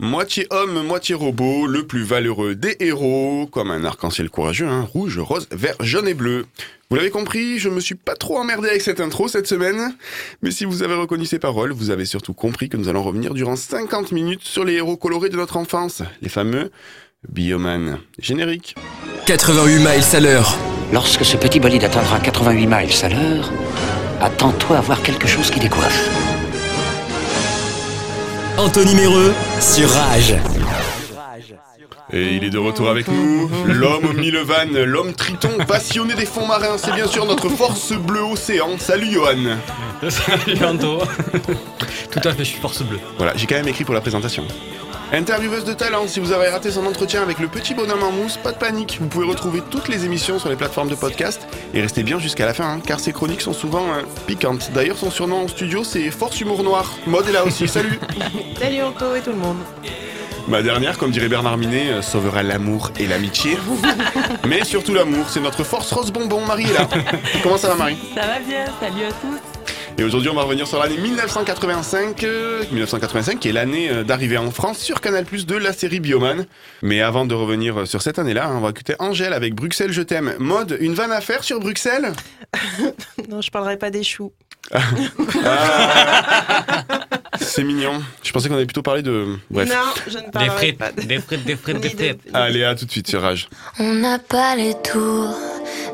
[0.00, 5.18] Moitié homme, moitié robot, le plus valeureux des héros, comme un arc-en-ciel courageux, hein, rouge,
[5.18, 6.46] rose, vert, jaune et bleu.
[6.88, 9.96] Vous l'avez compris, je me suis pas trop emmerdé avec cette intro cette semaine,
[10.40, 13.34] mais si vous avez reconnu ces paroles, vous avez surtout compris que nous allons revenir
[13.34, 16.70] durant 50 minutes sur les héros colorés de notre enfance, les fameux
[17.28, 17.98] Bioman.
[18.20, 18.76] Générique.
[19.26, 20.56] 88 miles à l'heure.
[20.92, 23.52] Lorsque ce petit bolide atteindra 88 miles à l'heure,
[24.20, 26.27] attends-toi à voir quelque chose qui décoiffe.
[28.58, 30.34] Anthony Méreux sur Rage.
[32.12, 36.26] Et il est de retour avec nous, l'homme au mille vannes, l'homme triton passionné des
[36.26, 38.70] fonds marins, c'est bien sûr notre force bleue océan.
[38.78, 39.58] Salut Johan
[40.08, 40.98] Salut Anto
[42.10, 42.98] Tout à fait, je suis force bleue.
[43.16, 44.44] Voilà, j'ai quand même écrit pour la présentation.
[45.10, 48.36] Intervieweuse de talent, si vous avez raté son entretien avec le petit bonhomme en mousse,
[48.36, 51.80] pas de panique, vous pouvez retrouver toutes les émissions sur les plateformes de podcast et
[51.80, 54.70] restez bien jusqu'à la fin, hein, car ces chroniques sont souvent euh, piquantes.
[54.74, 56.92] D'ailleurs, son surnom en studio, c'est Force Humour Noir.
[57.06, 57.98] Mode est là aussi, salut
[58.60, 59.56] Salut Anto et tout le monde.
[60.46, 63.56] Ma dernière, comme dirait Bernard Minet, euh, sauvera l'amour et l'amitié.
[64.46, 66.86] Mais surtout l'amour, c'est notre force rose bonbon, Marie est là.
[67.42, 67.96] Comment ça va Marie?
[68.14, 69.57] Ça va bien, salut à tous.
[70.00, 74.38] Et aujourd'hui, on va revenir sur l'année 1985, euh, 1985 qui est l'année euh, d'arrivée
[74.38, 76.46] en France sur Canal+ de la série Bioman.
[76.82, 79.90] Mais avant de revenir euh, sur cette année-là, hein, on va écouter Angèle avec Bruxelles
[79.90, 80.34] je t'aime.
[80.38, 82.12] Mode, une vanne à faire sur Bruxelles?
[83.28, 84.32] Non, je parlerai pas des choux.
[84.72, 84.80] Ah,
[87.40, 88.00] C'est mignon.
[88.22, 89.36] Je pensais qu'on allait plutôt parler de...
[89.50, 89.68] Bref.
[89.68, 89.74] Non,
[90.06, 91.02] je ne Des parlerai frites, pas de...
[91.02, 92.20] des frites, des frites, des frites.
[92.32, 93.48] Allez, à tout de suite sur Rage.
[93.78, 95.36] On n'a pas les tours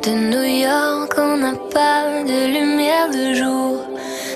[0.06, 3.86] de New York, on n'a pas de lumière de jour.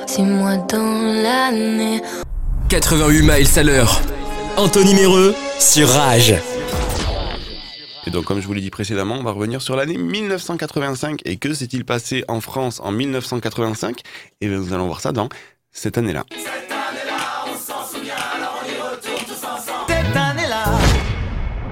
[0.07, 2.01] Six mois dans l'année,
[2.71, 4.01] 88 miles à l'heure.
[4.57, 6.35] Anthony Méreux sur Rage.
[8.07, 11.21] Et donc, comme je vous l'ai dit précédemment, on va revenir sur l'année 1985.
[11.27, 14.01] Et que s'est-il passé en France en 1985
[14.41, 15.29] Et bien, nous allons voir ça dans
[15.71, 16.25] cette année-là.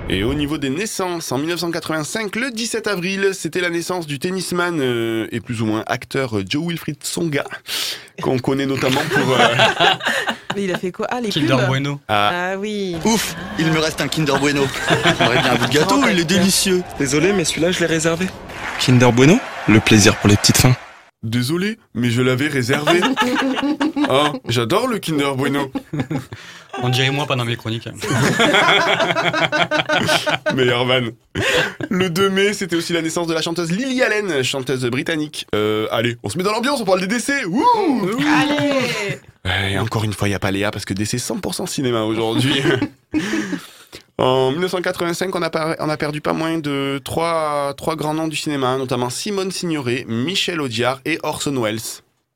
[0.08, 4.78] Et au niveau des naissances, en 1985, le 17 avril, c'était la naissance du tennisman
[4.80, 7.44] euh, et plus ou moins acteur euh, Joe Wilfried Songa,
[8.22, 9.32] qu'on connaît notamment pour...
[9.32, 9.48] euh,
[10.54, 11.08] Mais il a fait quoi?
[11.10, 12.00] Ah, les Kinder pubs Bueno.
[12.08, 12.96] ah, Ah oui.
[13.04, 14.62] Ouf, il me reste un Kinder Bueno.
[15.18, 16.82] J'aurais bien un bout de gâteau, il est délicieux.
[17.00, 18.26] Désolé, mais celui-là, je l'ai réservé.
[18.78, 19.38] Kinder Bueno,
[19.68, 20.76] le plaisir pour les petites fins.
[21.26, 23.00] Désolé, mais je l'avais réservé.
[24.08, 25.68] Ah, j'adore le Kinder Bueno.
[26.82, 27.88] On dirait moi pendant mes chroniques.
[30.54, 31.00] Meilleur van.
[31.90, 35.46] Le 2 mai, c'était aussi la naissance de la chanteuse Lily Allen, chanteuse britannique.
[35.56, 37.44] Euh, allez, on se met dans l'ambiance, on parle des décès.
[37.46, 41.66] Wouh Allez Et encore une fois, il n'y a pas Léa parce que décès 100%
[41.66, 42.62] cinéma aujourd'hui.
[44.18, 48.28] En 1985, on a, par- on a perdu pas moins de trois, trois grands noms
[48.28, 51.80] du cinéma, notamment Simone Signoret, Michel Audiard et Orson Welles.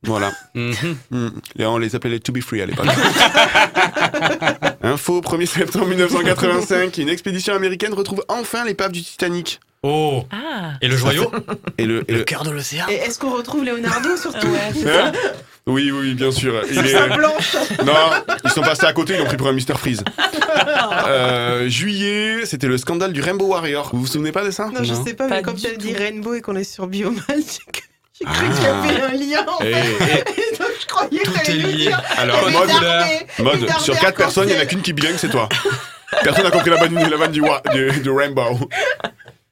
[0.03, 0.31] Voilà.
[0.55, 0.75] Mhm.
[1.11, 1.29] Hmm.
[1.59, 2.87] Et on les appelait les To Be Free à l'époque.
[4.83, 9.61] Info, 1er septembre 1985, une expédition américaine retrouve enfin l'épave du Titanic.
[9.83, 11.31] Oh Ah Et le joyau
[11.79, 12.85] Et le, et le- cœur de l'océan.
[12.91, 14.49] Et est-ce qu'on retrouve Leonardo surtout
[14.87, 15.13] Hein
[15.67, 16.55] oui, oui, bien sûr.
[16.71, 17.09] Il est-
[17.85, 17.95] Non,
[18.45, 20.03] ils sont passés à côté, ils l'ont pris pour un Mr Freeze.
[21.07, 23.91] Euh, juillet, c'était le scandale du Rainbow Warrior.
[23.93, 25.69] Vous vous souvenez pas de ça Non, je sais pas, Pas mais quand du tu
[25.69, 25.93] as dit.
[25.95, 27.89] Rainbow et qu'on est sur Bioman, j'ai cru
[28.19, 28.55] j'ai cru Ah.
[28.55, 29.47] qu'il y avait un lien.
[29.49, 29.71] en fait.
[30.53, 31.73] Et donc je croyais que Tout t'allais est lié.
[31.87, 32.03] dire.
[32.19, 32.49] Alors,
[33.41, 35.49] mode, sur 4 personnes, il n'y en a qu'une qui bilingue, c'est toi.
[36.23, 38.59] Personne n'a compris la vanne, la vanne du, wa- du, du Rainbow.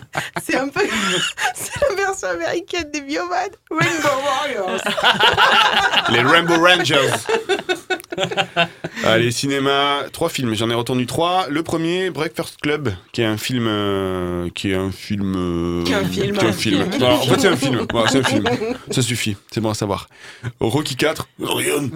[0.44, 0.80] C'est un peu.
[1.54, 3.48] C'est la version américaine des Bioman.
[3.70, 4.80] Rainbow Warriors.
[6.12, 7.12] Les Rainbow Rangers.
[9.04, 10.54] Allez, cinéma, trois films.
[10.54, 11.46] J'en ai retenu trois.
[11.50, 15.92] Le premier, Breakfast Club, qui est un film, euh, qui est un film, euh, Qui
[15.92, 16.92] est un film, qui est un un film.
[16.92, 17.00] film.
[17.00, 17.86] Non, en fait, c'est un film.
[17.90, 18.44] Voilà, c'est un film.
[18.90, 19.36] Ça suffit.
[19.50, 20.08] C'est bon à savoir.
[20.60, 21.90] Rocky 4, rien.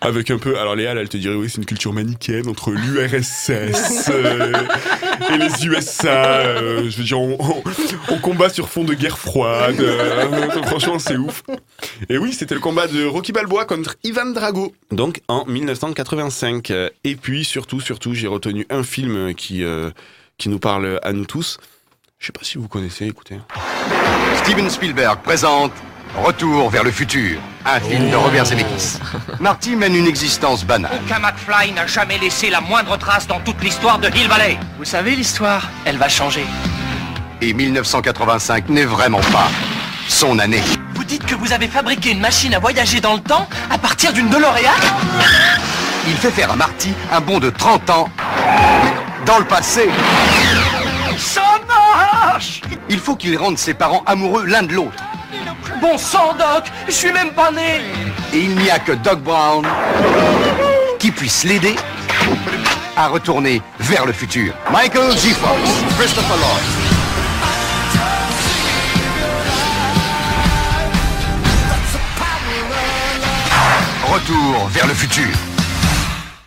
[0.00, 0.58] Avec un peu.
[0.58, 3.50] Alors Léa, elle, elle te dirait oui, c'est une culture manichéenne entre l'URSS
[4.10, 4.52] euh,
[5.32, 6.08] et les USA.
[6.08, 7.62] euh, je veux dire, on, on-
[8.10, 9.80] on combat sur fond de guerre froide.
[9.80, 11.42] euh, franchement, c'est ouf.
[12.08, 16.70] Et oui, c'était le combat de Rocky Balboa contre Ivan Drago, donc en 1985.
[16.70, 19.90] Euh, Et puis, surtout, surtout, j'ai retenu un film qui, euh,
[20.38, 21.58] qui nous parle à nous tous.
[22.18, 23.38] Je sais pas si vous connaissez, écoutez.
[24.42, 25.72] Steven Spielberg présente
[26.16, 29.00] Retour vers le futur, un film de Robert Zemeckis.
[29.40, 30.92] Marty mène une existence banale.
[31.04, 34.56] Aucun McFly n'a jamais laissé la moindre trace dans toute l'histoire de Hill Valley.
[34.78, 36.44] Vous savez, l'histoire, elle va changer.
[37.40, 39.48] Et 1985 n'est vraiment pas
[40.08, 40.62] son année.
[40.94, 44.12] Vous dites que vous avez fabriqué une machine à voyager dans le temps à partir
[44.12, 44.70] d'une DeLorean
[46.06, 48.08] Il fait faire à Marty un bond de 30 ans
[49.26, 49.88] dans le passé.
[51.18, 55.02] Ça marche Il faut qu'il rende ses parents amoureux l'un de l'autre.
[55.80, 57.80] Bon sang, Doc, je suis même pas né
[58.32, 59.66] Et il n'y a que Doc Brown
[61.10, 61.76] puisse l'aider
[62.96, 64.54] à retourner vers le futur.
[64.70, 65.30] Michael G.
[65.30, 65.60] Fox,
[65.98, 66.64] Christopher Lloyd.
[74.12, 75.53] Retour vers le futur.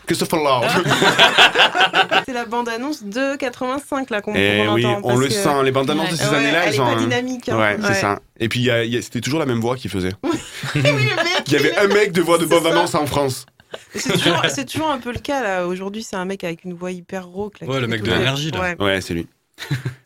[0.08, 0.66] Christopher Lord.
[2.26, 5.02] C'est la bande-annonce de 85 là qu'on Et qu'on oui, entend.
[5.04, 5.64] on le que- sent.
[5.64, 6.86] Les bandes annonces de ces Ouais, années-là, elle elles est ont.
[6.86, 7.58] pas un- dynamique, hein.
[7.58, 8.20] Ouais, c'est ça.
[8.40, 10.14] Et puis il y a- il y a- c'était toujours la même voix qu'il faisait.
[10.24, 10.32] Oui,
[10.76, 13.46] le mec, Il y avait un mec de voix de bande annonce en France.
[13.94, 15.68] C'est toujours, c'est toujours un peu le cas là.
[15.68, 17.60] Aujourd'hui, c'est un mec avec une voix hyper rauque.
[17.60, 18.60] Là, Ouais, qui le mec de l'énergie, là.
[18.62, 18.76] Ouais.
[18.80, 19.28] Ouais, c'est lui.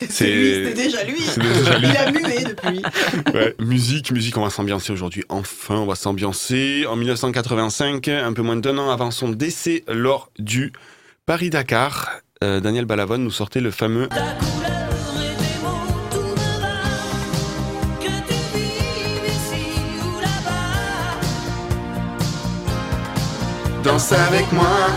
[0.09, 1.21] C'est déjà lui.
[1.21, 1.87] c'est déjà lui.
[1.89, 2.81] Il a mué depuis.
[3.33, 5.23] Ouais, musique, musique, on va s'ambiancer aujourd'hui.
[5.29, 6.85] Enfin, on va s'ambiancer.
[6.87, 10.73] En 1985, un peu moins d'un an avant son décès lors du
[11.25, 14.09] Paris-Dakar, euh, Daniel Balavoine nous sortait le fameux
[23.83, 24.87] Danse avec moi,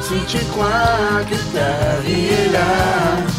[0.00, 3.29] si tu crois que ta vie est là.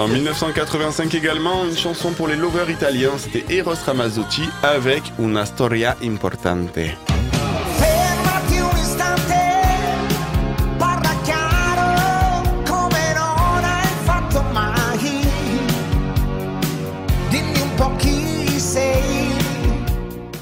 [0.00, 5.94] En 1985 également, une chanson pour les lovers italiens, c'était Eros Ramazzotti avec Una storia
[6.02, 6.78] importante.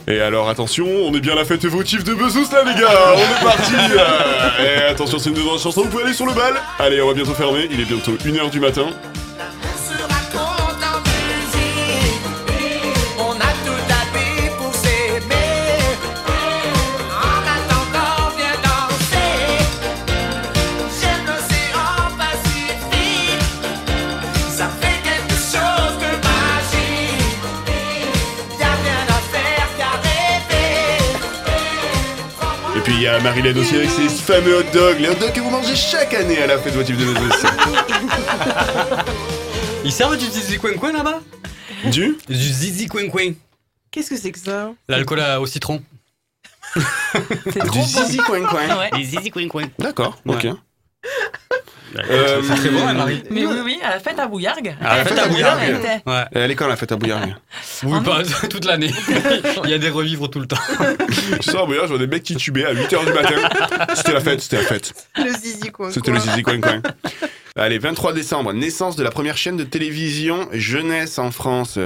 [0.06, 2.88] Et alors attention, on est bien à la fête votive de Bezos là les gars,
[3.12, 3.72] on est parti.
[4.62, 6.54] Et attention, c'est une de chanson, vous pouvez aller sur le bal.
[6.78, 8.86] Allez, on va bientôt fermer, il est bientôt 1h du matin.
[33.18, 36.14] A Marilyn aussi avec ses fameux hot dogs, les hot dogs que vous mangez chaque
[36.14, 37.24] année à la fête votive de Bezos.
[39.84, 41.20] Ils servent du zizi coin coin là-bas?
[41.90, 42.16] Du?
[42.28, 43.32] Du zizi coin coin.
[43.90, 44.70] Qu'est-ce que c'est que ça?
[44.88, 45.82] L'alcool à- au citron.
[46.76, 48.88] Du zizi coin coin.
[48.96, 49.64] Les zizi coin coin.
[49.80, 50.46] D'accord, ok.
[51.96, 53.22] Euh, C'est très bon, hein, Marie.
[53.30, 54.76] Mais oui, oui, à la fête à Bouillargues.
[54.84, 55.60] À la fête à Bouillargues.
[55.66, 56.02] Elle était.
[56.06, 56.24] Ouais.
[56.32, 57.34] Elle est quand la fête à Bouillargues
[57.84, 58.90] Oui, pas toute l'année.
[59.64, 60.58] Il y a des revivres tout le temps.
[61.40, 63.86] Je sors à Bouillargues, je vois des mecs qui tubaient à 8h du matin.
[63.94, 64.92] C'était la fête, c'était la fête.
[65.16, 65.90] Le zizi quoi.
[65.92, 66.82] C'était le zizi coin coin.
[67.60, 71.76] Allez, 23 décembre, naissance de la première chaîne de télévision jeunesse en France.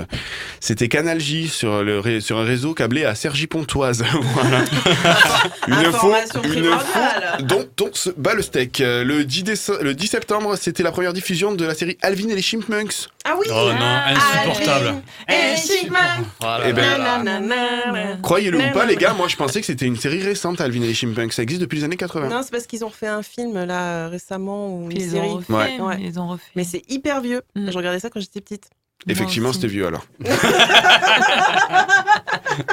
[0.60, 4.04] C'était Canal J sur, le ré- sur un réseau câblé à Cergy-Pontoise.
[4.34, 4.58] voilà.
[5.68, 6.98] Une info, Information une info
[7.44, 8.80] dont, dont se bat le steak.
[8.84, 12.34] Le 10, déce- le 10 septembre, c'était la première diffusion de la série Alvin et
[12.34, 13.08] les Chipmunks.
[13.24, 15.02] Ah oui Oh non, insupportable.
[15.28, 16.64] Et Chipmunk Voilà.
[16.68, 18.18] Eh ben.
[18.22, 20.88] Croyez-le ou pas, les gars, moi je pensais que c'était une série récente, Alvin et
[20.88, 21.32] les Chipmunks.
[21.32, 22.28] Ça existe depuis les années 80.
[22.28, 25.28] Non, c'est parce qu'ils ont fait un film là récemment ou une série.
[25.62, 25.80] Ouais.
[25.80, 25.96] Ouais.
[26.00, 26.44] ils ont refait.
[26.54, 27.42] Mais c'est hyper vieux.
[27.54, 27.70] Mm.
[27.70, 28.68] Je regardais ça quand j'étais petite.
[29.08, 30.06] Effectivement, c'était vieux alors.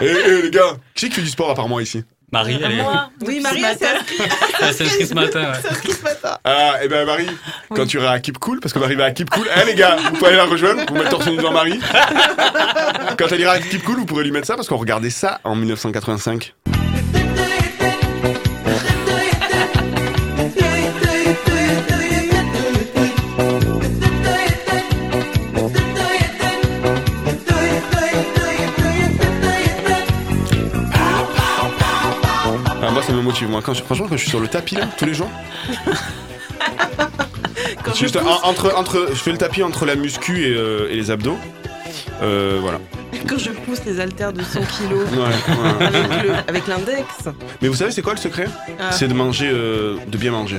[0.01, 2.03] Eh eh, les gars, qui c'est qui fait du sport à part moi ici?
[2.31, 2.81] Marie, elle est.
[2.81, 5.07] Moi, Oui, Marie, elle s'est inscrite.
[5.07, 5.53] Ce matin.
[5.53, 6.37] ce matin.
[6.43, 7.29] Ah, et ben Marie,
[7.69, 9.75] quand tu iras à Keep Cool, parce que Marie va à Keep Cool, eh les
[9.75, 11.79] gars, vous pouvez aller la rejoindre, vous mettez torse nu devant Marie.
[13.17, 15.39] Quand elle ira à Keep Cool, vous pourrez lui mettre ça, parce qu'on regardait ça
[15.43, 16.53] en 1985.
[33.41, 35.29] Ah, moi, franchement, quand je suis sur le tapis, là, tous les jours,
[37.83, 40.89] Quand je juste pousse, entre, entre, je fais le tapis entre la muscu et, euh,
[40.91, 41.37] et les abdos.
[42.21, 42.79] Euh, voilà.
[43.27, 46.33] quand je pousse les haltères de 100 kilos Ouais, ouais.
[46.47, 47.05] avec l'index.
[47.61, 48.47] Mais vous savez, c'est quoi le secret?
[48.79, 48.91] Ah.
[48.91, 50.57] C'est de manger, euh, de bien manger.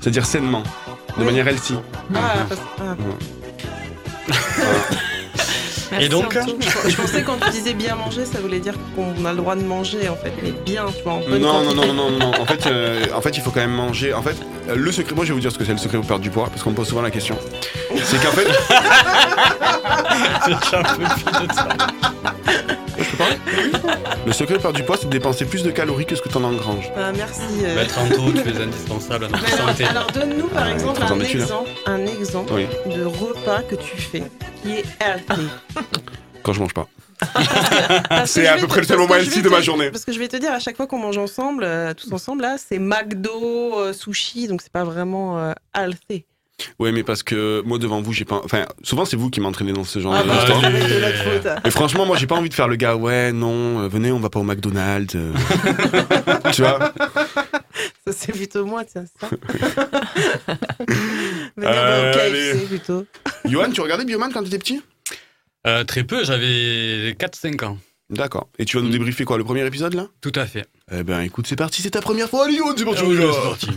[0.00, 0.62] C'est-à-dire sainement,
[1.18, 1.74] de manière healthy.
[2.14, 2.60] Ah, parce-
[6.00, 6.36] Et donc
[6.84, 9.56] Je, je pensais quand tu disais bien manger, ça voulait dire qu'on a le droit
[9.56, 12.18] de manger en fait, mais bien, tu vois, en bonne Non, non, non, non, non,
[12.18, 12.32] non.
[12.40, 14.12] En fait, euh, en fait, il faut quand même manger.
[14.12, 14.36] En fait,
[14.68, 16.22] euh, le secret, moi je vais vous dire ce que c'est le secret pour perdre
[16.22, 17.36] du poids, parce qu'on me pose souvent la question.
[18.04, 18.46] C'est qu'en fait,
[23.16, 26.14] peux de le secret pour perdre du poids, c'est de dépenser plus de calories que
[26.16, 26.90] ce que tu en engranges.
[26.96, 27.40] Ah, merci.
[27.64, 27.74] euh.
[27.76, 29.84] Mettre en taux, tu es indispensable à notre alors, santé.
[29.84, 33.96] alors, donne-nous par Ouais, exemple très un exemple, un exemple Oui, de repas que tu
[33.96, 34.22] fais
[34.62, 35.46] qui est healthy.
[36.42, 36.86] quand je mange pas.
[38.08, 39.36] Parce C'est je à vais peu te- près le parce seul moment que je healthy
[39.36, 39.90] vais de te- ma journée.
[39.90, 42.42] Parce que je vais te dire, à chaque fois qu'on mange ensemble, euh, tous ensemble,
[42.42, 46.24] là, c'est McDo, euh, sushi, donc c'est pas vraiment euh, healthy.
[46.78, 48.40] Ouais, mais parce que moi devant vous, j'ai pas.
[48.44, 50.60] Enfin, souvent c'est vous qui m'entraînez dans ce genre Ah de bah, d'histoire.
[50.62, 51.16] c'est de notre
[51.52, 51.64] faute.
[51.66, 52.96] Et franchement, moi j'ai pas envie de faire le gars.
[52.96, 55.14] Ouais, non, euh, venez, on va pas au McDonald's.
[55.16, 55.32] euh.
[56.52, 56.92] tu vois
[58.06, 59.28] Ça, c'est plutôt moi, tiens, ça.
[61.56, 62.66] Venir Euh, au KFC, allez.
[62.66, 63.04] plutôt.
[63.44, 64.82] Johan, tu regardais Bioman quand t'étais petit?
[65.66, 67.78] Euh, très peu, j'avais 4-5 ans.
[68.08, 68.48] D'accord.
[68.58, 70.06] Et tu vas nous débriefer quoi, le premier épisode là?
[70.20, 70.64] Tout à fait.
[70.92, 72.44] Eh ben écoute, c'est parti, c'est ta première fois.
[72.44, 73.32] Allez, Johan, c'est parti, va.
[73.32, 73.68] c'est parti.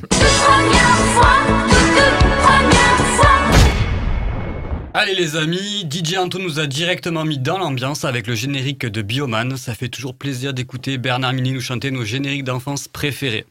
[4.94, 9.02] Allez les amis, DJ Anto nous a directement mis dans l'ambiance avec le générique de
[9.02, 9.58] Bioman.
[9.58, 13.48] Ça fait toujours plaisir d'écouter Bernard Mini nous chanter nos génériques d'enfance préférés.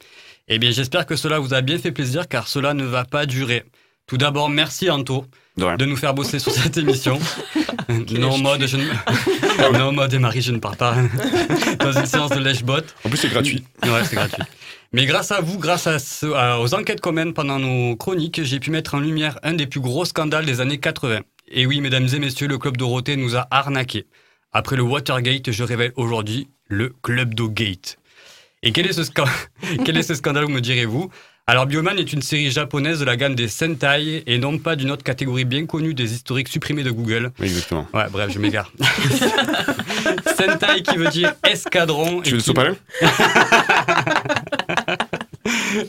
[0.47, 3.27] Eh bien j'espère que cela vous a bien fait plaisir car cela ne va pas
[3.27, 3.65] durer.
[4.07, 5.27] Tout d'abord, merci Anto
[5.77, 7.19] De nous faire bosser sur cette émission.
[8.19, 8.85] non mode je ne...
[9.79, 10.95] non en mode et Marie je ne pars pas
[11.81, 12.81] dans une séance de lèche-bot.
[13.05, 13.65] En plus, c'est gratuit.
[13.85, 14.43] Ouais, c'est gratuit.
[14.93, 18.43] Mais grâce à vous, grâce à ce- à- aux enquêtes qu'on mène pendant nos chroniques,
[18.43, 21.21] j'ai pu mettre en lumière un des plus gros scandales des années 80.
[21.51, 24.07] Et oui, mesdames et messieurs, le Club Dorothée nous a arnaqués.
[24.53, 27.99] Après le Watergate, je révèle aujourd'hui le Club Gate.
[28.63, 29.03] Et quel est, ce
[29.85, 31.11] quel est ce scandale, me direz-vous?
[31.51, 34.91] Alors, Bioman est une série japonaise de la gamme des Sentai et non pas d'une
[34.91, 37.31] autre catégorie bien connue des historiques supprimés de Google.
[37.41, 37.89] Oui, exactement.
[37.95, 38.71] Ouais, bref, je m'égare.
[40.37, 42.21] Sentai qui veut dire escadron.
[42.21, 42.77] Tu et veux le qui- sopalin?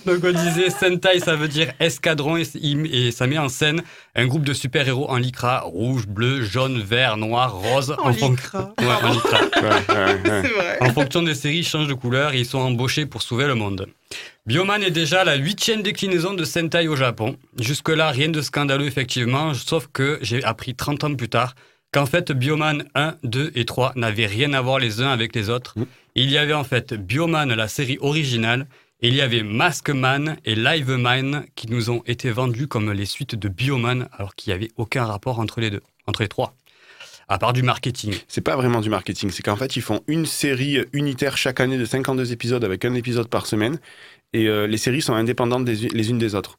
[0.06, 2.44] donc on disait Sentai, ça veut dire escadron et,
[2.92, 3.82] et ça met en scène
[4.16, 7.96] un groupe de super-héros en lycra, rouge, bleu, jaune, vert, noir, rose.
[8.00, 8.74] En fon- lycra.
[8.80, 9.40] Ouais, en lycra.
[9.42, 10.20] Ouais.
[10.44, 10.78] C'est vrai.
[10.82, 13.56] En fonction des séries, ils changent de couleur et ils sont embauchés pour sauver le
[13.56, 13.88] monde.
[14.46, 17.38] Bioman est déjà la huitième déclinaison de Sentai au Japon.
[17.60, 21.56] Jusque-là, rien de scandaleux effectivement, sauf que j'ai appris 30 ans plus tard
[21.92, 25.50] qu'en fait Bioman 1, 2 et 3 n'avaient rien à voir les uns avec les
[25.50, 25.76] autres.
[26.16, 28.68] Il y avait en fait Bioman, la série originale,
[29.02, 33.36] et il y avait Maskman et Liveman qui nous ont été vendus comme les suites
[33.36, 36.54] de Bioman alors qu'il n'y avait aucun rapport entre les deux, entre les trois.
[37.30, 38.16] À part du marketing.
[38.28, 41.78] C'est pas vraiment du marketing, c'est qu'en fait, ils font une série unitaire chaque année
[41.78, 43.80] de 52 épisodes avec un épisode par semaine.
[44.34, 46.58] Et euh, les séries sont indépendantes des, les unes des autres.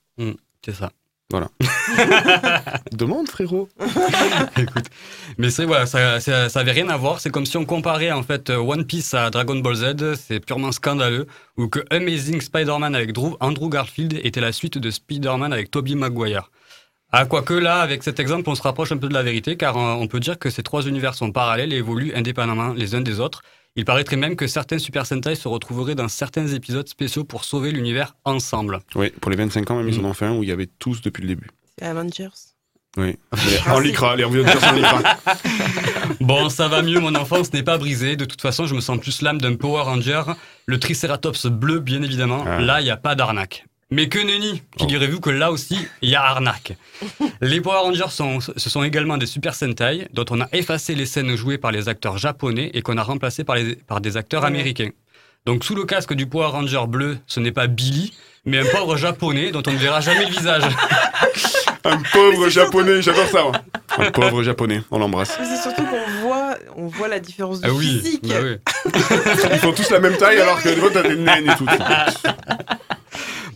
[0.64, 0.92] C'est ça.
[2.92, 3.68] Demande, frérot.
[5.38, 7.20] Mais c'est voilà, ça, ça, ça avait rien à voir.
[7.20, 10.14] C'est comme si on comparait en fait One Piece à Dragon Ball Z.
[10.16, 11.26] C'est purement scandaleux.
[11.56, 15.94] Ou que Amazing Spider-Man avec Drew- Andrew Garfield était la suite de Spider-Man avec Tobey
[15.94, 16.50] Maguire.
[17.12, 19.76] Ah, quoique là, avec cet exemple, on se rapproche un peu de la vérité, car
[19.76, 23.00] euh, on peut dire que ces trois univers sont parallèles et évoluent indépendamment les uns
[23.00, 23.42] des autres.
[23.76, 27.70] Il paraîtrait même que certains Super Sentai se retrouveraient dans certains épisodes spéciaux pour sauver
[27.70, 28.80] l'univers ensemble.
[28.94, 30.68] Oui, pour les 25 ans, même, ils en ont fait un où il y avait
[30.78, 31.48] tous depuis le début.
[31.78, 32.28] C'est Avengers.
[32.96, 33.16] Oui.
[33.32, 35.00] Mais en lycra, les envies de dire en lycra.
[36.20, 38.16] Bon, ça va mieux, mon enfance n'est pas brisée.
[38.16, 40.22] De toute façon, je me sens plus l'âme d'un Power Ranger.
[40.66, 42.44] Le Triceratops bleu, bien évidemment.
[42.46, 42.60] Ah.
[42.60, 43.64] Là, il n'y a pas d'arnaque.
[43.90, 46.74] Mais que nenni Qui direz-vous que là aussi, il y a arnaque
[47.40, 51.06] Les Power Rangers, sont, ce sont également des Super Sentai, dont on a effacé les
[51.06, 54.42] scènes jouées par les acteurs japonais et qu'on a remplacées par, les- par des acteurs
[54.42, 54.48] Ouais.
[54.48, 54.90] américains.
[55.46, 58.12] Donc, sous le casque du Power Ranger bleu, ce n'est pas Billy,
[58.44, 60.62] mais un pauvre japonais dont on ne verra jamais le visage.
[61.82, 63.42] Un pauvre japonais, j'adore ça.
[63.42, 63.52] moi.
[63.98, 65.34] Un pauvre japonais, on l'embrasse.
[65.40, 68.28] Mais c'est surtout qu'on voit, on voit la différence de Ah oui, physique.
[68.28, 68.56] bah oui.
[69.50, 71.64] Ils font tous la même taille alors que des fois t'as des naines et tout.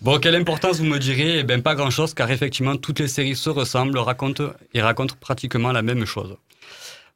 [0.05, 3.35] Bon, quelle importance vous me direz Eh bien, pas grand-chose, car effectivement, toutes les séries
[3.35, 6.37] se ressemblent, racontent et racontent pratiquement la même chose.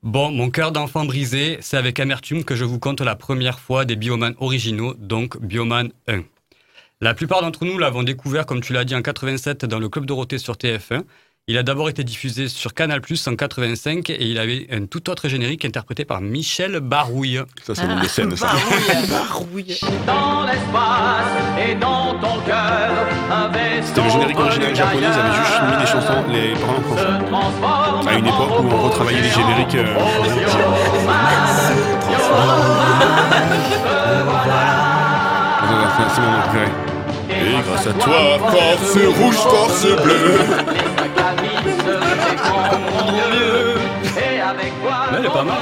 [0.02, 3.84] Bon, mon cœur d'enfant brisé, c'est avec amertume que je vous compte la première fois
[3.84, 6.22] des Bioman originaux, donc Bioman 1.
[7.02, 10.06] La plupart d'entre nous l'avons découvert, comme tu l'as dit, en 87 dans le Club
[10.06, 11.02] Dorothée sur TF1.
[11.50, 15.08] Il a d'abord été diffusé sur Canal Plus en 85 et il avait un tout
[15.08, 17.40] autre générique interprété par Michel Barouille.
[17.62, 18.48] Ça, c'est une des scènes, ça.
[19.08, 19.78] Barouille.
[20.06, 21.32] Dans l'espace
[21.66, 22.90] et dans ton cœur,
[23.32, 23.50] un
[23.82, 26.76] C'était le générique original japonais, ils avaient juste mis des chansons, les paroles
[27.32, 28.10] en français.
[28.10, 29.74] À une époque où on retravaillait les génériques.
[29.74, 29.94] euh,
[36.14, 36.97] C'est mon préféré.
[37.30, 40.38] Et grâce à toi, force rouge, force bleue.
[45.16, 45.56] elle est pas mal.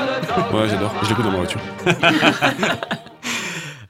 [0.53, 0.93] Ouais, j'adore.
[1.03, 1.61] Je l'écoute dans ma voiture.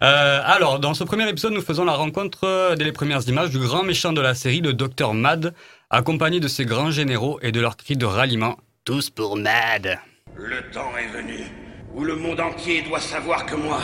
[0.02, 3.58] Euh, alors, dans ce premier épisode, nous faisons la rencontre, dès les premières images, du
[3.58, 5.54] grand méchant de la série, le docteur Mad,
[5.88, 8.56] accompagné de ses grands généraux et de leurs cris de ralliement.
[8.84, 9.98] Tous pour Mad.
[10.36, 11.46] Le temps est venu
[11.94, 13.80] où le monde entier doit savoir que moi,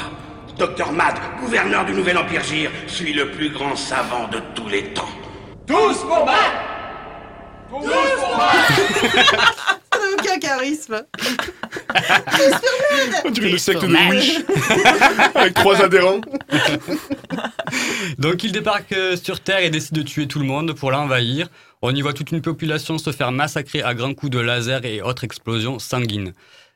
[0.59, 4.85] Docteur Mad, gouverneur du Nouvel Empire Gir, suis le plus grand savant de tous les
[4.93, 5.09] temps.
[5.67, 6.37] Tous pour Mad
[7.71, 9.33] Tous pour Mad
[10.19, 11.03] Aucun charisme.
[13.25, 14.41] On dirait le secte de Wish.
[15.35, 16.21] Avec trois adhérents.
[18.19, 21.49] Donc il débarque euh, sur Terre et décide de tuer tout le monde pour l'envahir.
[21.81, 25.01] On y voit toute une population se faire massacrer à grands coups de laser et
[25.03, 26.33] autres explosions sanguines.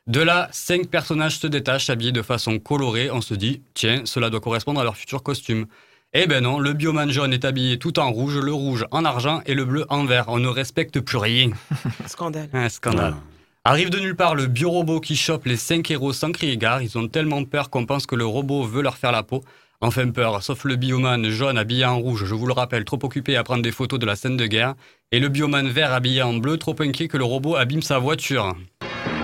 [0.07, 3.11] De là, cinq personnages se détachent habillés de façon colorée.
[3.11, 5.67] On se dit, tiens, cela doit correspondre à leur futur costume.
[6.13, 9.41] Eh ben non, le bioman jaune est habillé tout en rouge, le rouge en argent
[9.47, 10.27] et le bleu en vert.
[10.29, 11.51] On ne respecte plus rien.
[12.07, 12.49] Scandale.
[12.53, 13.17] Un scandale.
[13.65, 16.83] Arrive de nulle part le biorobot qui chope les cinq héros sans crier gare.
[16.83, 19.43] Ils ont tellement peur qu'on pense que le robot veut leur faire la peau.
[19.81, 23.37] Enfin peur, sauf le bioman jaune habillé en rouge, je vous le rappelle, trop occupé
[23.37, 24.75] à prendre des photos de la scène de guerre,
[25.11, 28.57] et le bioman vert habillé en bleu, trop inquiet que le robot abîme sa voiture.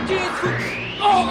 [0.06, 0.48] Tu es fou.
[1.02, 1.28] Oh.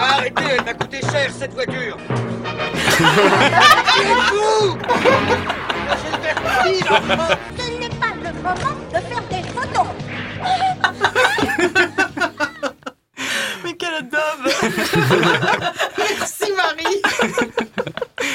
[0.00, 1.96] Arrêtez, elle m'a coûté cher cette voiture.
[2.98, 3.04] Tu
[4.02, 4.78] es fou.
[7.56, 9.90] Ce n'est pas le moment de faire des photos.
[13.64, 14.46] Mais quelle daube
[15.98, 17.00] Merci Marie.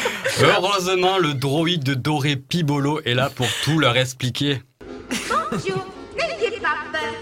[0.42, 4.62] Heureusement, le droïde de Doré Pibolo est là pour tout leur expliquer.
[5.10, 5.86] Bonjour,
[6.18, 7.14] n'ayez pas peur.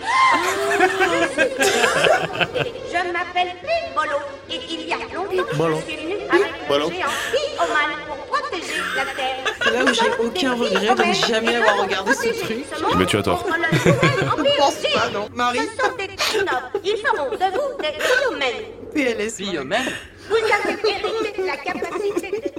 [2.89, 4.17] Je m'appelle Pibolo
[4.49, 5.77] et il y a longtemps, Bolo.
[5.79, 6.89] je suis venu avec Bolo.
[6.91, 9.55] géant Bioman pour protéger la Terre.
[9.63, 12.65] C'est là où j'ai aucun regret de ne jamais avoir regardé ce truc.
[12.97, 13.45] Mais tu as tort.
[13.71, 15.27] Je pense pas, non.
[15.33, 16.77] Marie, Ce sont des crinopes.
[16.83, 18.65] Ils feront de vous des biomènes.
[18.93, 19.37] PLS.
[19.37, 19.91] Biomène
[20.29, 22.50] Vous avez hérité de la capacité de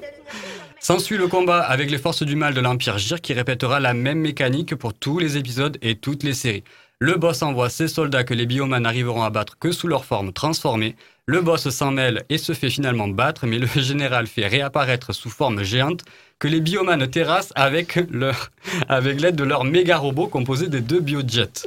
[0.83, 4.19] S'ensuit le combat avec les forces du mal de l'Empire Gir qui répétera la même
[4.19, 6.65] mécanique pour tous les épisodes et toutes les séries.
[6.99, 10.33] Le boss envoie ses soldats que les biomanes n'arriveront à battre que sous leur forme
[10.33, 10.97] transformée.
[11.27, 15.31] Le boss s'en mêle et se fait finalement battre, mais le général fait réapparaître sous
[15.31, 16.01] forme géante
[16.41, 18.51] que les biomanes terrassent avec leur,
[18.89, 21.63] avec l'aide de leur méga robot composé des deux biojets.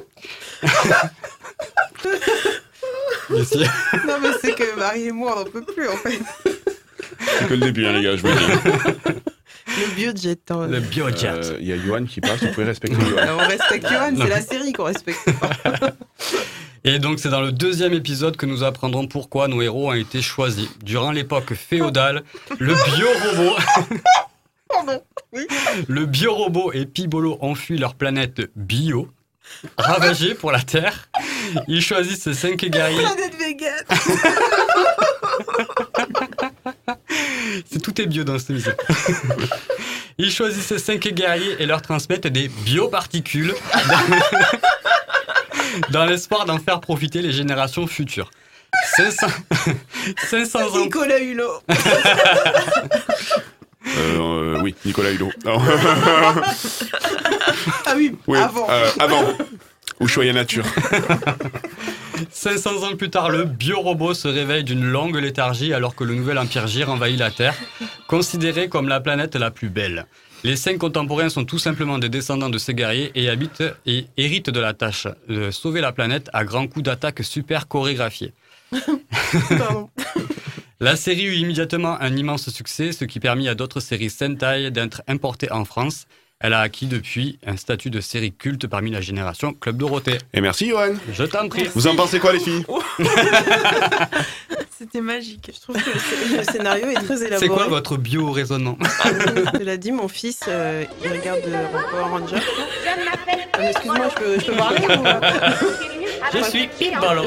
[3.30, 6.20] Non mais c'est que Marie et moi on n'en peut plus en fait.
[7.20, 9.20] C'est que le début, hein, les gars, je vous le dis.
[9.68, 10.38] Le biojet.
[10.52, 10.68] hein.
[10.68, 11.28] Le biojet.
[11.28, 13.18] Euh, Il y a Johan qui passe, vous pouvez respecter Johan.
[13.18, 15.20] Alors, on respecte Johan, c'est la série qu'on respecte.
[16.86, 20.22] Et donc c'est dans le deuxième épisode que nous apprendrons pourquoi nos héros ont été
[20.22, 20.70] choisis.
[20.84, 22.24] Durant l'époque féodale,
[22.60, 23.56] le biorobot...
[24.70, 25.02] Pardon.
[25.88, 29.10] Le biorobot et Pibolo ont fui leur planète bio,
[29.78, 31.10] ravagée pour la Terre.
[31.68, 33.02] Ils choisissent ces cinq guerriers.
[33.02, 33.84] Planète vegan.
[37.72, 38.72] C'est tout est bio dans cette émission.
[40.18, 43.54] Ils choisissent ces cinq guerriers et leur transmettent des bioparticules
[45.90, 48.32] dans, dans l'espoir d'en faire profiter les générations futures.
[48.98, 49.28] 500,
[50.30, 51.62] 500 ans Nicolas Hulot.
[51.70, 51.76] Euh,
[53.98, 55.32] euh, oui, Nicolas Hulot.
[55.46, 55.60] Non.
[57.86, 58.68] Ah oui, oui, avant.
[58.70, 59.24] euh, avant.
[60.00, 60.66] Ou Choya Nature.
[62.32, 66.38] 500 ans plus tard, le biorobot se réveille d'une longue léthargie alors que le nouvel
[66.38, 67.56] empire Gir envahit la Terre,
[68.08, 70.06] considéré comme la planète la plus belle.
[70.44, 74.52] Les cinq contemporains sont tout simplement des descendants de ces guerriers et habitent et héritent
[74.52, 78.34] de la tâche de sauver la planète à grands coups d'attaque super chorégraphiés.
[79.58, 79.90] Pardon.
[80.82, 85.02] La série eut immédiatement un immense succès, ce qui permit à d'autres séries Sentai d'être
[85.08, 86.06] importées en France.
[86.42, 90.18] Elle a acquis depuis un statut de série culte parmi la génération Club Dorothée.
[90.34, 90.94] Et merci, Johan.
[91.14, 91.64] Je t'en prie.
[91.74, 92.66] Vous en pensez quoi, les filles
[94.78, 95.50] C'était magique.
[95.56, 97.38] Je trouve que le, sc- le scénario est très élaboré.
[97.40, 98.78] C'est quoi votre bio-raisonnement
[99.54, 102.36] Je l'ai dit, mon fils, euh, il regarde euh, Power Ranger.
[102.36, 106.38] Je m'appelle Ah, mais Excuse-moi, je peux, je peux parler ou...
[106.38, 107.24] Je suis Pibolo.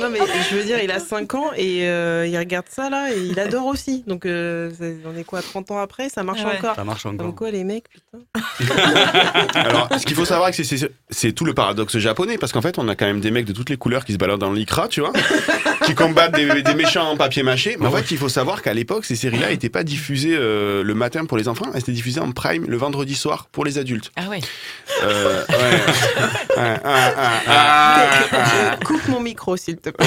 [0.00, 0.18] Non mais
[0.50, 3.38] je veux dire, il a 5 ans et euh, il regarde ça là et il
[3.38, 4.02] adore aussi.
[4.06, 4.70] Donc euh,
[5.06, 6.56] on est quoi, 30 ans après, ça marche Ouais.
[6.58, 6.74] encore.
[6.74, 7.18] Ça marche encore.
[7.26, 8.18] Comme quoi les mecs, putain.
[9.54, 12.62] Alors, ce qu'il faut savoir, c'est que c'est- c'est tout le paradoxe japonais, parce qu'en
[12.62, 14.52] fait, on a quand même des mecs de toutes les couleurs qui se baladent dans
[14.52, 15.12] l'ikra, tu vois,
[15.86, 17.76] qui combattent des, des méchants en papier mâché.
[17.78, 20.94] Mais en fait, il faut savoir qu'à l'époque, ces séries-là n'étaient pas diffusées euh, le
[20.94, 24.10] matin pour les enfants, elles étaient diffusées en prime le vendredi soir pour les adultes.
[24.16, 24.40] Ah ouais.
[25.02, 25.54] Euh, ouais.
[26.56, 28.63] Ouais, ah, ah, ah, ah.
[28.84, 30.06] Coupe mon micro s'il te plaît.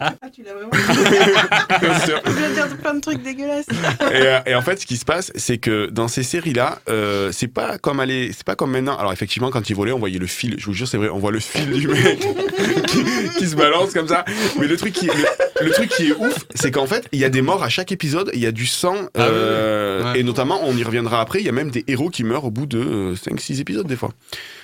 [0.00, 0.70] ah, tu l'as vraiment
[1.80, 2.20] Bien sûr.
[2.24, 3.66] Je viens de dire plein de trucs dégueulasses.
[4.12, 7.30] et, euh, et en fait, ce qui se passe, c'est que dans ces séries-là, euh,
[7.32, 8.96] c'est pas comme aller, c'est pas comme maintenant.
[8.96, 10.56] Alors effectivement, quand ils volaient, on voyait le fil.
[10.58, 12.18] Je vous jure, c'est vrai, on voit le fil du mec
[12.88, 13.04] qui,
[13.38, 14.24] qui se balance comme ça.
[14.58, 17.24] Mais le truc qui, le, le truc qui est ouf, c'est qu'en fait, il y
[17.24, 18.30] a des morts à chaque épisode.
[18.34, 20.10] Il y a du sang, Ah oui, euh, oui.
[20.12, 20.20] Ouais.
[20.20, 21.40] et notamment, on y reviendra après.
[21.40, 24.10] Il y a même des héros qui meurent au bout de 5-6 épisodes des fois.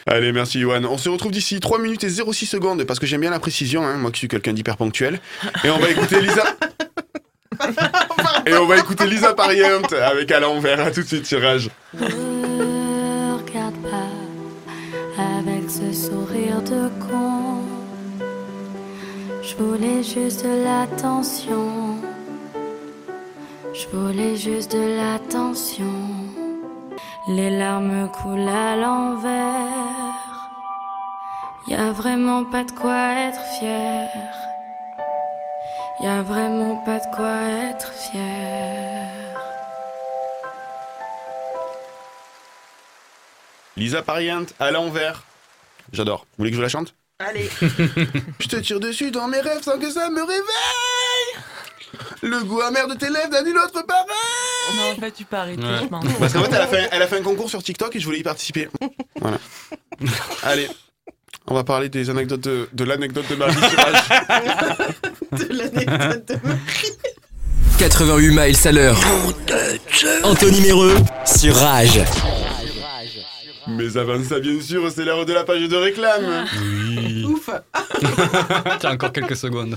[0.07, 0.85] Allez, merci Johan.
[0.85, 3.87] On se retrouve d'ici 3 minutes et 06 secondes parce que j'aime bien la précision,
[3.87, 5.21] hein, moi qui suis quelqu'un d'hyper ponctuel.
[5.65, 6.45] Et on va écouter Lisa.
[8.47, 10.81] Et on va écouter Lisa Pariente avec à l'envers.
[10.81, 11.71] À tout de suite sur Rage.
[11.95, 14.11] Ne regarde pas
[15.19, 17.63] avec ce sourire de con.
[19.43, 21.97] Je voulais juste de l'attention.
[23.73, 26.34] Je voulais juste de l'attention.
[27.27, 30.51] Les larmes coulent à l'envers.
[31.67, 34.11] Y a vraiment pas de quoi être fier.
[36.03, 39.09] Y a vraiment pas de quoi être fier.
[43.79, 45.23] Lisa Pariente à l'envers.
[45.95, 46.27] J'adore.
[46.33, 46.95] Vous voulez que je vous la chante?
[47.21, 47.49] Allez.
[48.39, 51.45] Je te tire dessus dans mes rêves sans que ça me réveille.
[52.21, 54.44] Le goût amer de tes lèvres d'un nul autre pareil.
[54.77, 55.57] Non, en fait, tu Ouais.
[55.85, 57.95] je m'en Parce qu'en fait, elle a fait, elle a fait un concours sur TikTok
[57.97, 58.69] et je voulais y participer.
[59.21, 59.39] Voilà.
[60.43, 60.69] Allez,
[61.47, 64.09] on va parler des anecdotes de, de l'anecdote de Marie sur Rage.
[65.33, 66.39] de l'anecdote de
[67.79, 68.99] 88 miles à l'heure.
[70.23, 70.97] Anthony Méreux
[71.27, 72.01] sur Rage.
[73.67, 76.47] Mais avant ça, bien sûr, c'est l'heure de la page de réclame.
[76.63, 77.25] Oui.
[77.29, 77.49] Ouf.
[78.81, 79.77] Tiens, encore quelques secondes.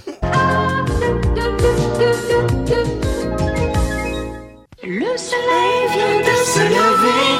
[4.89, 7.37] Le soleil vient de se lever,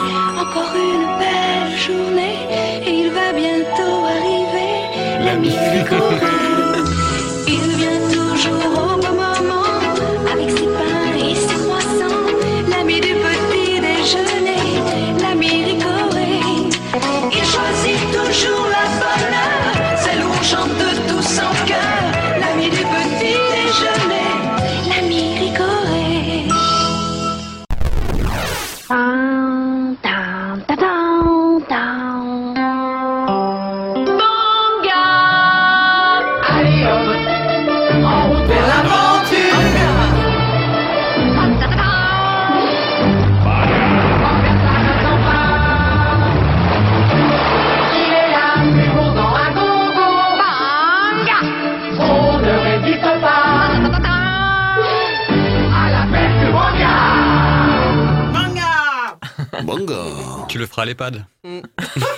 [60.48, 61.26] Tu le feras à l'EHPAD.
[61.44, 61.60] Mm.